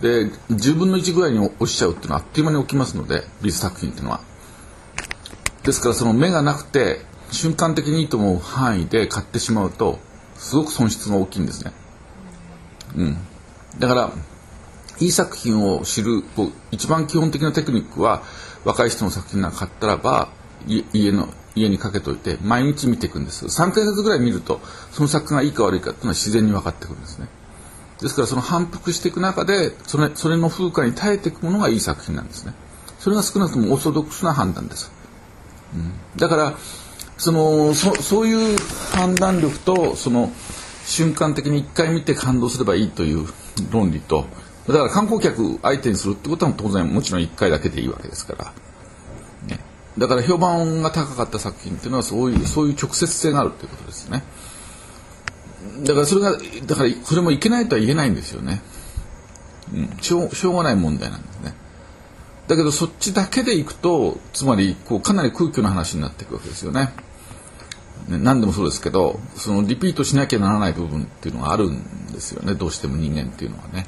[0.00, 4.20] で10分の1ぐらいに落ちちゃうっていうのはあっという間に起きますので美術作品っていうのは。
[5.62, 9.98] ですからその目がなくて瞬間的にいいと思う範囲で買ってしまうと
[10.36, 11.72] すごく損失が大きいんですね。
[12.96, 13.16] うん。
[13.78, 14.12] だから
[15.00, 18.22] いい作品を知るこう一番基本的なテクニックは
[18.64, 20.28] 若い人の作品なんか買ったらば
[20.66, 23.46] 家の家にかけといて毎日見ていくんです。
[23.46, 24.60] 3ヶ月ぐらい見ると
[24.92, 27.28] その作品がいいか悪いかっていうのは自然に分かってくるんですね。
[28.00, 32.54] ですからその反復していく中でそれそれの風化に耐えていくものがいい作品なんですね。
[33.04, 34.90] それが少なくともオーソドックスな判断です、
[35.74, 36.54] うん、だから
[37.18, 38.58] そのそそういう
[38.94, 40.32] 判断力とその
[40.84, 43.26] 瞬間的に一回見て感動すればいいという
[43.70, 44.26] 論理と
[44.66, 49.60] だから観光客相手にするってことは当然もちろん1回だけでいいわけですから、ね、
[49.98, 54.22] だから評判が高かった作品っていうのはそういうそういう直接性があるっていうことですね。
[55.82, 56.32] だからそれが
[56.66, 58.60] だからそれもいけないとは言えないんですよね、
[59.72, 61.54] うん、しょうしょうがない問題なんですね。
[62.48, 66.92] だけどそっちだけでいくとつまりこうかなり空虚な話になっていくわけですよね。
[68.08, 73.86] ね何でもそうですけどそのリピートしなきゃならない部分っていうのがあるんですよねどうしても人間っていうのはね。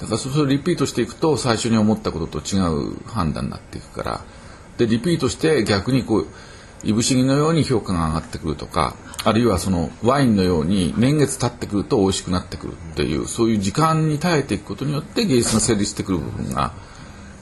[0.00, 4.20] だからそれをリピートしていくと最初に思ったことと違う判断になっていくから
[4.76, 6.26] でリピートして逆にこう
[6.84, 8.94] いぶし銀のように評価が上がってくるとか
[9.24, 16.72] あるいはそのワインのように年月経ってくると美味しくなってくるっていうそういう時間に耐えていくことによって芸術が成立してくる部分が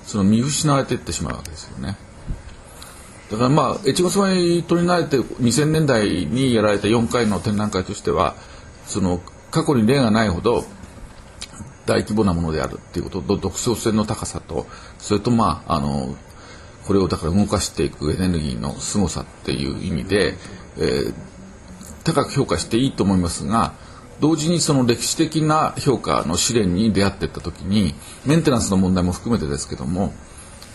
[0.04, 1.96] その見失われていってしまうわけですよね。
[3.30, 8.36] だからまあ越後様に取り慣れて2000年代にやられた4回の展覧会としては
[8.86, 9.20] その
[9.50, 10.64] 過去に例がないほど
[11.86, 14.66] 大規模なものであるっていうことと独創性の高さと
[14.98, 16.16] それとまああの
[16.86, 20.34] これをだから動かしていくエネルギーの凄さっていう意味で、
[20.78, 21.14] えー、
[22.04, 23.74] 高く評価していいと思いますが
[24.20, 30.14] 同時にその歴史的な評価の試練に出会っていった時にメンテナンスの問題も含めてですけども、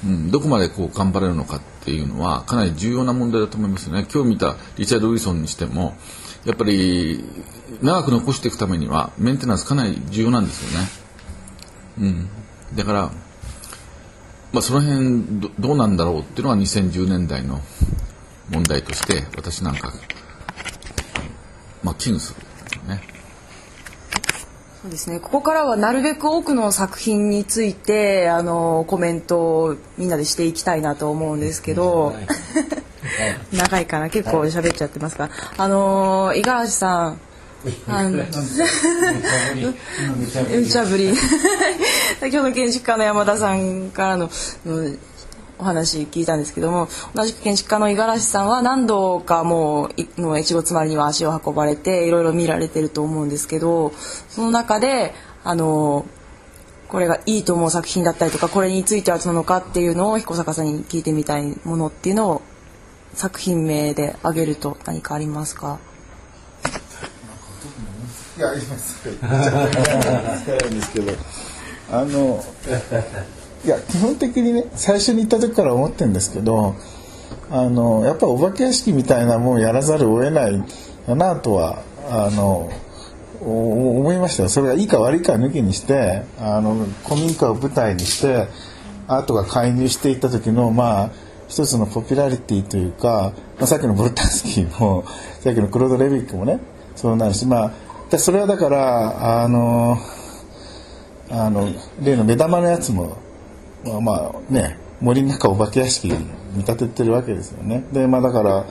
[0.04, 4.06] うん、どこまでこう頑張れるのかっていうのはかなり重要な問題だと思いますね。
[4.12, 5.96] 今日見たリチャード・ウィルソンにしても
[6.46, 7.24] やっぱり
[7.82, 10.88] 長く残していくためにはメンテナンスかなり重要なんですよね。
[12.00, 12.30] うん、
[12.76, 13.12] だから、
[14.54, 17.62] まあ、その辺どうなんだろうっていうのが2010年代の
[18.50, 19.94] 問題として私なんか、
[21.84, 22.36] まあ、危惧す
[22.84, 23.02] るね。
[24.82, 25.20] そうですね。
[25.20, 32.16] ここからはなるべく多くの作品についてあのコメントをみんなでしていきたいなと思うんですけど、
[33.54, 37.20] 長いかな結構喋っちゃってますが、あの五十嵐さん。
[37.88, 38.10] あの
[40.50, 41.10] 無茶ぶり。
[41.10, 44.32] 今日の建築家の山田さんからの
[45.62, 53.92] お話聞いたんですけども同じく建築家の五十嵐さんは何度かもうの越後妻には足を運ばれていろいろ見られてると思うんですけど
[54.28, 56.06] その中であの
[56.88, 62.42] これがいいと思う作品だったりとかこれについてはどうなのかっていうのを彦坂さんに聞いてみたいものっていうのを
[63.14, 65.80] 作品名で挙げると何かありますか？
[68.38, 69.06] いや、あります。
[69.22, 71.12] ないんですけど、
[71.92, 72.44] あの、
[73.64, 76.76] いや、基本的にね、最初に行った時から思ってるんですけど、
[77.50, 80.64] あの、やっぱりお化け屋敷みたいなもんやらざるを得ない
[81.08, 82.72] なとは、あの、
[83.42, 84.50] 思いましたよ。
[84.50, 88.48] それがいいか悪いか抜きにして、あの、古民家を舞台にして、
[89.08, 91.12] アートが介入していった時の、まあ、
[91.48, 95.04] 一つのポピュラリティというか、まあ、さっきのボルタンスキーも、
[95.44, 96.60] さっきのクロード・レビックもね、
[96.96, 97.72] そうなるし、まあ、
[98.18, 99.98] それはだからあの
[101.30, 101.70] あの
[102.04, 103.18] 例の目玉のやつも
[103.84, 106.18] まあ、まあ、ね森の中お化け屋敷に
[106.54, 107.84] 見立ててるわけですよね。
[107.92, 108.66] でまあだから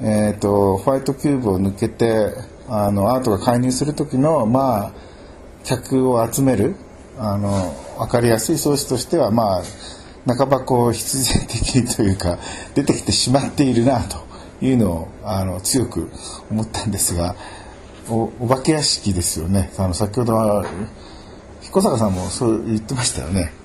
[0.00, 2.32] えーと、ホワイトキューブを抜けて
[2.68, 4.92] あのアートが介入する時のまあ
[5.64, 6.76] 客を集める
[7.18, 9.62] あの分かりやすい装置としてはまあ
[10.24, 12.38] 半ばこう必然的というか
[12.76, 14.18] 出てきてしまっているなと
[14.64, 16.10] いうのをあの強く
[16.48, 17.34] 思ったんですが
[18.08, 20.64] おお化け屋敷ですよねあの先ほどは
[21.62, 23.57] 彦坂さんもそう言ってましたよね。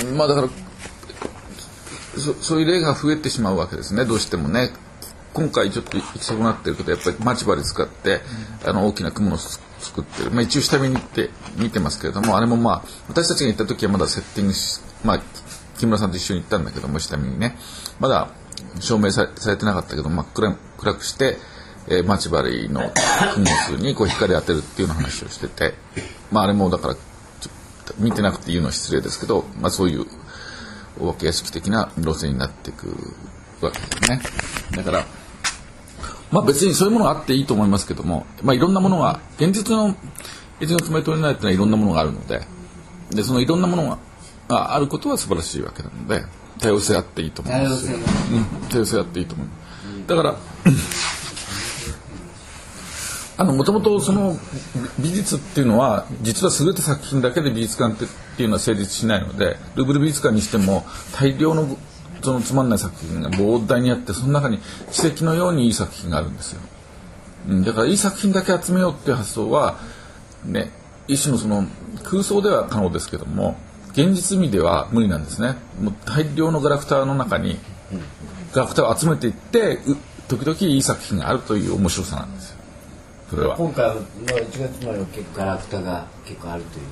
[0.00, 0.48] うん、まあだから
[2.20, 4.04] そそういう例が増えてしまうわけですね。
[4.04, 4.70] どうしてもね。
[5.32, 8.20] 今回ちょっと行き損なってるけどやっぱり待ち針使って、
[8.64, 15.22] あの大きな雲の作ってる、まあ、一応下見に行って見てますけれどもあれもまあ私たちが行った時はまだセッティングし、まあ、
[15.76, 17.56] 木村さんと一緒に行ったんだけども下見にね。
[17.98, 18.28] まだ
[18.78, 21.36] 証明されてなかったけど真っ暗暗くして
[21.86, 22.80] えー、待ち針の
[23.34, 25.74] 雲数にこう光当てるっていうような話をしてて、
[26.32, 26.96] まあ、あれもだから
[27.98, 30.06] 見てなくて言うのは失礼ですけど、まあ、そういう
[31.00, 32.94] お化け屋敷的な路線になっていく
[33.64, 34.20] くわけですね
[34.76, 35.04] だから
[36.30, 39.94] まあ別にそういうものがあっていいと思いますけども、まあいろんなものが、現実の
[40.60, 42.40] 越月メトロないっていうのはいろんなものがあるので、
[43.10, 43.98] で、そのいろんなもの
[44.48, 46.24] があることは素晴らしいわけなので、
[46.58, 47.86] 多様性あっていいと思います。
[47.86, 48.04] 多様性
[48.34, 49.48] うん、多様性あっていいと思う。
[50.08, 50.36] だから、
[53.38, 54.36] もともとその
[54.98, 61.76] 美術っていうのは、実は優れた作品だけで美術館ってっていうのは成立しないので、ルーブル美術館にしても大量の
[62.22, 64.58] そのつまんない作品が膨大にあって、その中に
[64.92, 66.60] 奇跡のようにいい作品があるんですよ。
[67.48, 69.78] うん、だからいい作品だけ集めようっていう発想は、
[70.44, 70.70] ね、
[71.08, 71.66] 一種のその
[72.02, 73.56] 空想では可能ですけども、
[73.92, 75.56] 現実味では無理なんですね。
[75.80, 77.58] もう大量のガラクタの中に、
[78.52, 79.78] ガラクタを集めていって、
[80.28, 82.53] 時々いい作品があるという面白さなんですよ。
[83.34, 83.56] それは。
[83.56, 86.84] 今回の1月までの結構ガラクタが結構あるという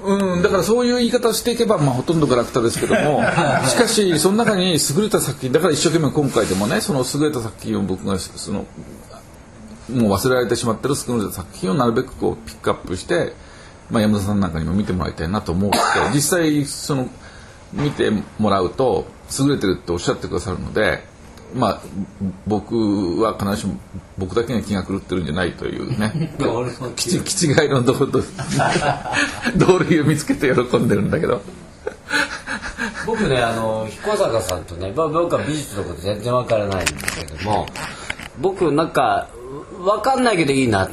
[0.00, 3.20] うん、だからそういう言い方をしていけば、まあ、ほとんどガラクタですけども
[3.66, 8.64] しかしその中に優れた作品だから一生懸命今回でもねその優れた作品を僕がその
[9.92, 13.32] もう忘れられてしまってる優れた作品をなるべくこうピックアップして、
[13.90, 15.78] まあ、山田さんなんかにも見てもらいたいなと思って
[16.14, 17.08] 実際その
[17.72, 19.06] 見てもらうと
[19.36, 21.17] 優れてるっておっしゃってくださるので。
[21.54, 21.80] まあ、
[22.46, 23.74] 僕は必ずしも
[24.18, 26.34] 僕だけが気が狂ってるんじゃないというね。
[26.96, 28.22] きちきちがいの道路
[29.56, 31.40] 道類を見つけて喜んでるんだけど。
[33.06, 37.66] 僕ねあの彦坂さんとね、まあ、僕は美術のこと全然わからないんだけども
[38.38, 39.28] 僕なんか
[39.80, 40.90] わかんないけどいいな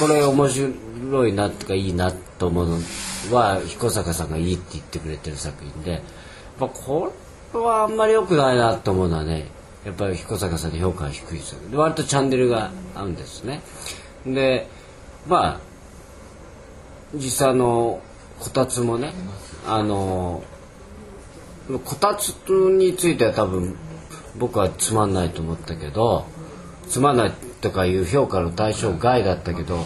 [0.00, 2.78] これ面白いなとかいいなと思うの
[3.36, 6.02] は彦坂さんがいいって言ってくれてる作品で、
[6.58, 7.12] まあ、こ
[7.52, 9.46] れはあんまり良くないなと思うのはね
[9.84, 11.70] やっぱり彦坂さんの評価が低いですよ。
[11.70, 13.60] で割とチャンネルが合うんですね。
[14.24, 14.68] で
[15.26, 15.60] まあ
[17.14, 18.00] 実際の
[18.38, 19.12] こたつもね
[19.66, 20.42] あの
[21.84, 23.76] こたつについては多分
[24.36, 26.26] 僕はつまんないと思ったけど
[26.88, 29.84] つまんないとかいう評価の対象外だったけど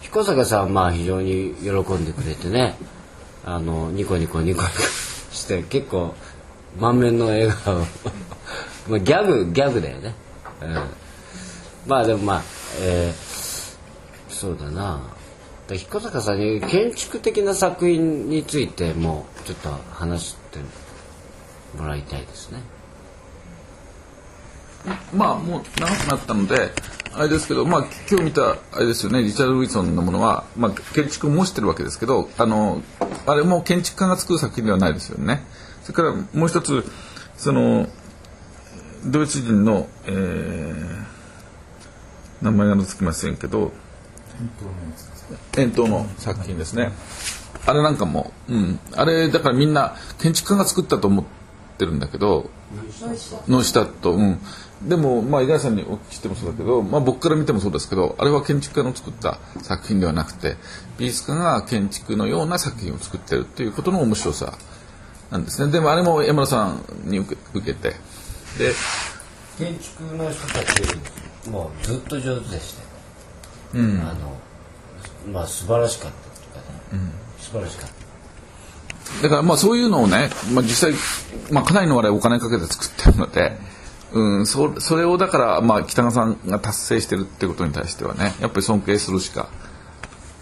[0.00, 2.76] 彦坂さんはまあ非常に喜んでくれてね
[3.44, 4.72] あのニコニコニコニコ
[5.30, 6.14] して結構
[6.78, 7.84] 満面の笑顔。
[8.88, 10.14] まあギャグギャグだよね、
[10.62, 10.74] うん、
[11.86, 12.42] まあでもまあ、
[12.80, 13.34] えー
[14.34, 15.00] そうだな。
[15.68, 20.58] で彦坂さんに建築的な作品についてもちょっと話して
[21.78, 22.60] もらいたいですね。
[25.14, 26.72] まあもう長くなったので
[27.14, 32.82] あれですけどまあ今日見たあれですよねリチャード・ウィソンのものは、まあ、建築を模してるわけですけどあの
[33.24, 35.46] あれも建築家が作る作品ではないですよね。
[35.84, 36.84] それからもう一つ
[37.38, 37.86] その
[39.06, 41.04] ドイツ人の、えー
[42.44, 43.72] 名前がつきませんけど
[45.56, 46.92] 円筒の作品ですね。
[47.66, 51.24] あれなんかも、うん、あれだからみんな建築家が作ったと思っ
[51.78, 52.50] てるんだけど
[53.48, 54.38] ノイシュタット、うん、
[54.86, 60.56] でも、まあ、井上さんにお聞きしてもそうだけど、まあ、僕から見てもそうですけどあれは建築家の作った作品ではなくて
[60.98, 64.58] 美術家が建築のような作品を作ってるっていうことの面白さ
[65.30, 65.72] なんですね。
[65.72, 67.94] でもあれも山田さんに受け受けて
[68.58, 68.72] で
[69.58, 70.82] 建築の人たち
[71.50, 72.76] もうずっと上手でし
[73.72, 73.84] たよ。
[73.84, 74.00] うん。
[74.00, 74.36] あの
[75.32, 76.98] まあ素晴らしかったとかね、
[77.38, 79.22] 素晴らしかった。
[79.22, 80.94] だからまあそういうのをね、まあ、実際、
[81.50, 83.56] まあ、かなりの割合お金かけて作ってるので、
[84.12, 89.48] うん、そそれをだから、まあ、北川さんが達成してるってことに対してはねやっぱり尊敬するしか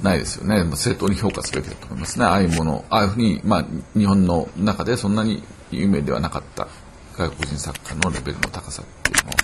[0.02, 2.24] ないですよね、まあ、正当に評価すべきだと思いますね。
[2.24, 3.64] ああいうものああいうふうに、まあ、
[3.98, 6.68] 日本の中でそんなに有名ではなかった
[7.16, 9.34] 外国人作家のレベルの高さっていうのを、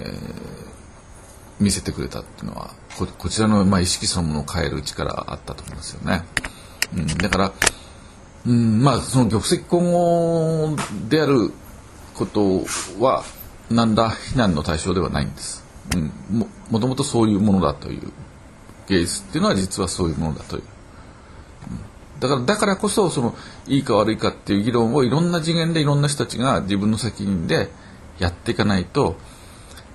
[0.00, 0.58] えー
[1.60, 6.22] 見せてくれたっていうのはここちらの、まあ、意識そのものを変える力あったと思いますよね。
[6.96, 7.52] うん、だから
[8.46, 10.76] うん、まあその玉石混合
[11.08, 11.52] である
[12.14, 12.62] こと
[13.00, 13.24] は
[13.70, 15.64] 何ら非難の対象ではないんです。
[15.94, 18.12] うん、ももともとそういうものだという
[18.88, 20.62] 芸術っていうのは実はそういうものだという。
[22.20, 23.34] だからだからこそその
[23.66, 27.68] いいか悪いかっていう議論をいろんな次元でいろんな人たちが自分の責任で
[28.18, 29.16] やっていかないと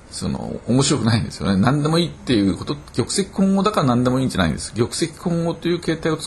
[0.10, 1.60] その面白くないんですよね。
[1.60, 4.74] 何でもいいっていうこと玉石混合だから何でもいいんじゃないんです。
[4.74, 6.18] 玉石混合という形態を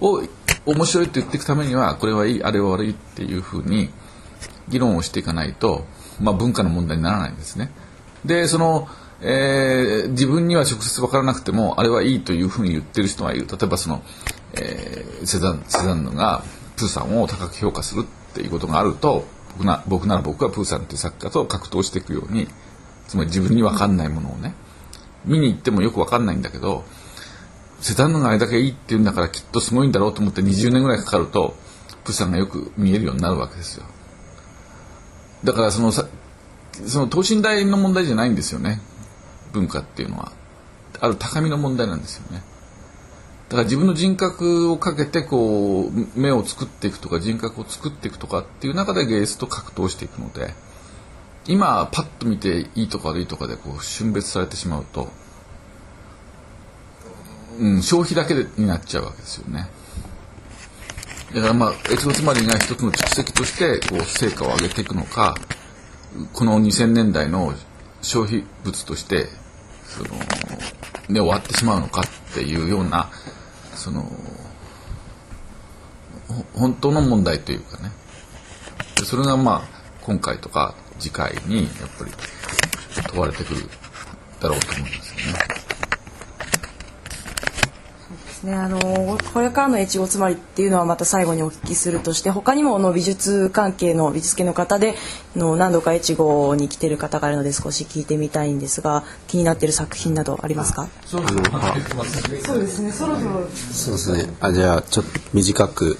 [0.00, 0.22] を
[0.64, 3.90] 面白いと言っていくためにはこれはいいあれは悪いっていうふうに
[4.68, 5.84] 議論をしていかないと、
[6.20, 7.70] まあ、文化の問題にならないんですね。
[8.24, 8.88] でその、
[9.20, 13.46] えー自分には直接分からなくてもあれはいいというふうに言ってる人がいる。
[13.46, 14.02] 例えばその、
[14.54, 16.42] えーセザンセザンヌが
[16.76, 19.24] プーさんを高く評価するっていうことがあると
[19.56, 22.46] 僕な僕なら僕はプーさんという作家と格闘していくように
[23.08, 24.54] つまり自分に分かんないものをね
[25.24, 26.84] 見に行ってもよく分かんないんだけど
[27.80, 31.54] セザンヌがあれだけいいって言うんだからきっとすごいんだろうと思って20年ぐらいかかると
[32.04, 33.84] プーさんがよく見えるようになるわけですよ。
[35.44, 36.08] だからそのさ
[36.86, 38.80] その等身大の問題じゃないんですよね。
[39.52, 40.32] 文化っていうのは。
[41.00, 42.42] ある高みの問題なんですよね。
[43.48, 50.52] だから自分の人格をかけてこう目を作っていくとか人格を作っていくとかっていう中で芸術と格闘していくので
[51.46, 55.08] 今パッと見ていいとか悪いとかでこう峻別されてしまうと、
[57.58, 59.70] うん、消費だけでになっちゃうわけですよね。
[61.34, 65.34] だからまあ越後妻りが一つの蓄積としてこう成果を上げていくのか
[66.32, 67.54] この2000年代の
[68.00, 69.26] 消費物として
[69.86, 70.10] その
[71.08, 73.10] で終わってしまうのかっていうような
[73.78, 74.04] その
[76.54, 77.90] 本当の問題というかね
[79.04, 79.68] それがまあ
[80.02, 82.10] 今回とか次回にやっぱり
[83.10, 83.62] 問われてくる
[84.40, 85.67] だろうと思いますよね。
[88.48, 94.94] ね、あのこれからの越後つまりっていうのはまた最後にお聞きするとして他にもあの美術関係の美術系の方で
[95.36, 100.88] あの何度か越後に来てる方がいるので少し聞いてみたいんですが気になっている作品などありますか？
[101.06, 102.92] そうそうですね。
[102.92, 103.46] そろそろ。
[103.48, 104.34] そうですね。
[104.40, 105.98] あ、じゃあ、ちょっと短く、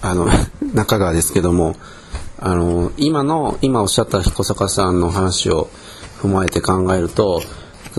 [0.00, 0.28] あの、
[0.74, 1.76] 中川ですけども、
[2.38, 5.68] あの、今の、今おっしゃった彦坂さんの話を
[6.22, 7.42] 踏まえて考えると、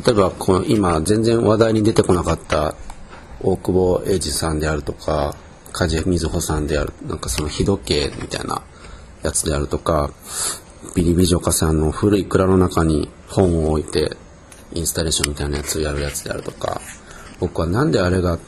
[0.05, 2.75] 例えば、この今、全然話題に出てこなかった
[3.47, 5.35] 大久保英二さんであるとか、
[5.71, 8.63] 梶瑞穂さんである、なんかその日時計みたいな
[9.21, 10.09] やつであるとか、
[10.95, 14.17] ビリビジョカさんの古い蔵の中に本を置いて、
[14.73, 16.81] インスタレーションみたいなやつをやるやつであるとか、
[17.39, 18.39] 僕はなんであれが、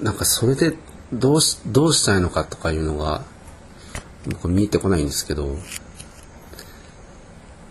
[0.00, 0.74] なんかそれで
[1.12, 3.22] どうし、どうしたいのかとかいうのが、
[4.26, 5.56] 僕見えてこないんですけど、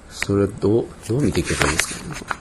[0.10, 2.39] それどう、どう見ていけばいいんですかね？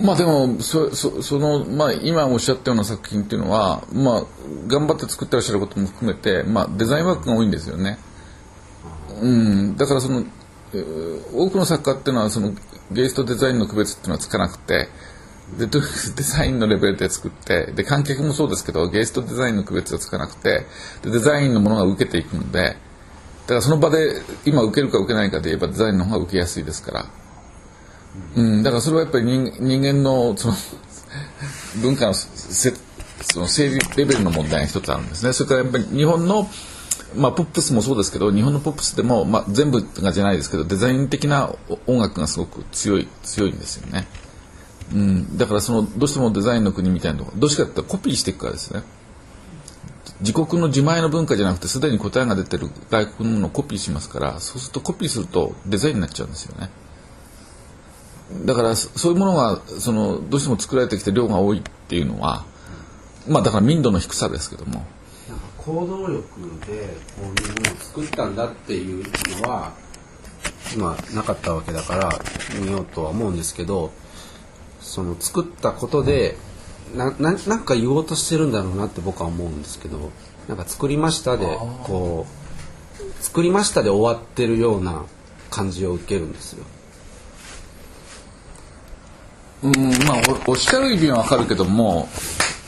[0.00, 4.24] まあでもそそその、まあ、今おっしゃったような作品っていうのは、まあ、
[4.66, 7.98] 頑張って作ってらっしゃることも含めて、まあ、デザインワークが多いんですよね。
[9.20, 10.24] うん、だからその
[11.34, 12.54] 多くの作家っていうのはその
[12.90, 14.88] 芸術とデザインの区別っていうのはつかなくて
[15.58, 15.86] でとデ
[16.22, 20.64] ザインのレベルで作ってで観客もそうですけど芸術とデザインの区別がつかなくて
[21.02, 22.74] でデザインのものが受けていくのでだ
[23.48, 27.21] からその場で今受けるか受けないかで言えばデザインの方が受けやすいですから。
[28.36, 30.54] うん、だからそれはやっぱり人人間のその
[31.82, 32.72] 文化のせ
[33.22, 35.32] その整理レベルの問題が一つあるんですね。
[35.32, 36.48] それからやっぱり日本の
[37.14, 41.54] まあ、ポップスもそうですけど日本のポップスでも、まあ、全部がじゃないですけどデザイン的な
[41.86, 44.06] 音楽がすごく強い強いんですよね、
[44.94, 48.82] うん、だからそのどうしてもデザインの国みたいなとこどうしてかっていうとコピーしていくからですね。
[50.20, 56.70] 自国の自前の文化じゃなくてすでに答えが出てる外国のものをコピーしますからそうするとコピーするとデザインになっちゃうんですよね。
[58.44, 62.44] だからそそういうものがそのどうしても作られてきて量が多いっていうのは
[63.28, 64.86] まあだから民度の低さですけどもなんか
[65.58, 66.16] 行動力
[66.66, 69.04] でこういうものを作ったんだっていう
[69.40, 69.72] のは
[70.74, 72.10] 今なかったわけだから
[72.60, 73.92] 見ようとは思うんですけど
[74.80, 76.36] その作ったことで
[76.96, 80.10] なななんか言おうとしてるんだろうなって僕は思うんですけど
[80.48, 81.46] なんか作りましたで
[81.84, 85.04] こう作りましたで終わってるような
[85.50, 86.64] 感じを受けるんですよ。
[89.62, 89.72] うん
[90.06, 92.08] まあおっしゃる意味はわかるけども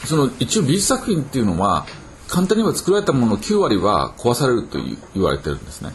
[0.06, 1.86] その一応美術作品っていうのは
[2.28, 5.90] 簡単に言えば作られたものの9割は壊されるという言われてるんですね、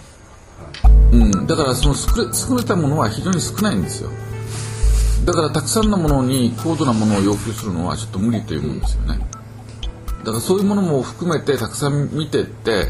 [1.12, 4.10] うん、だからその作れ作れたものは非常に少ないんですよ。
[5.26, 9.20] だからたくさんのものに高度なものを要求するのはちょっと無理というもんですよね。
[10.20, 12.86] だからそういうものも含めてたくさん見てって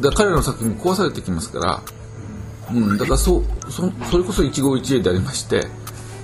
[0.00, 1.82] だら彼らの作品も壊されてきますから
[2.70, 5.66] うん、だからそそそれこそ一期一会でありまして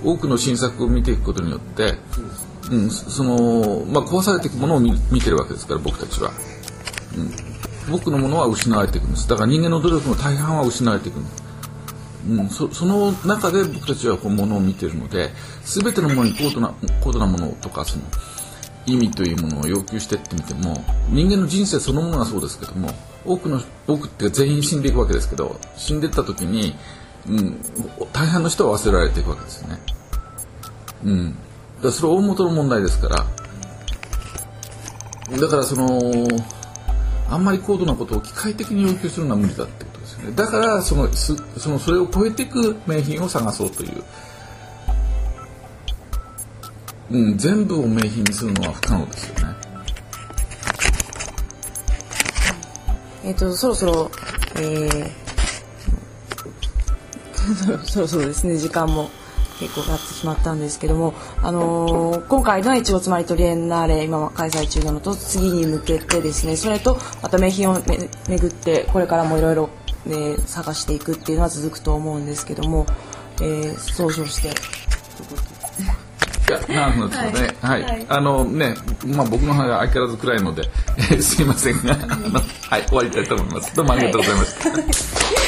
[0.05, 1.95] 多くの新作を見ていくことによって、
[2.71, 6.31] うん、そのまあ、壊されていくものを見てるわけですから僕たちは、
[7.17, 9.29] うん、僕のものは失われていくんです。
[9.29, 11.45] だから人間の努力の大半は失われていくんです、
[12.29, 15.31] うん、そその中で僕たちはこうものを見てるので
[15.65, 18.05] 全てのものに高度な高度なものとかその
[18.87, 22.91] 意味というものを要求してってみても人間の人生そのものがそうですけども
[23.25, 26.75] 多くの多くって全員死んでいくわけですけど死んでった時に、
[27.29, 27.57] うん、
[28.13, 29.79] 大半の人は忘れられていくわけですよね。
[31.05, 31.35] うん、
[31.83, 33.27] だそれ大元の問題ですから。
[35.39, 35.99] だからその
[37.31, 40.37] あんまり高度なことを機械的に要求するのは無理だってことですよね。
[40.37, 44.05] だからそのすそのそれを超えていく名品を探そうという。
[47.11, 49.55] うん、全部を名品にするのは不可能ですよね。
[53.25, 54.11] えっ、とそろそろ、
[54.57, 55.24] えー
[57.85, 59.25] そろそろですね時間も、え
[59.61, 69.71] 結構なってしまったんですけども、あのー今回の越後つまりトリエンナーレ今開催中なのと次に向けてですねそれとまた名品をめ巡ってこれからもいろいろ
[70.07, 72.87] ね探していくっていうのは続くと思うんですけども、
[73.41, 74.49] えー、総称して
[76.47, 77.17] いや、なるほどね。
[77.63, 78.07] はい。
[78.07, 78.75] あのね、
[79.07, 80.63] まあ僕の方が相変わらず暗いので、
[80.99, 81.95] え ーすいませんが、
[82.69, 83.75] はい、終わりたいと思います。
[83.75, 85.44] どうもありがとうございました。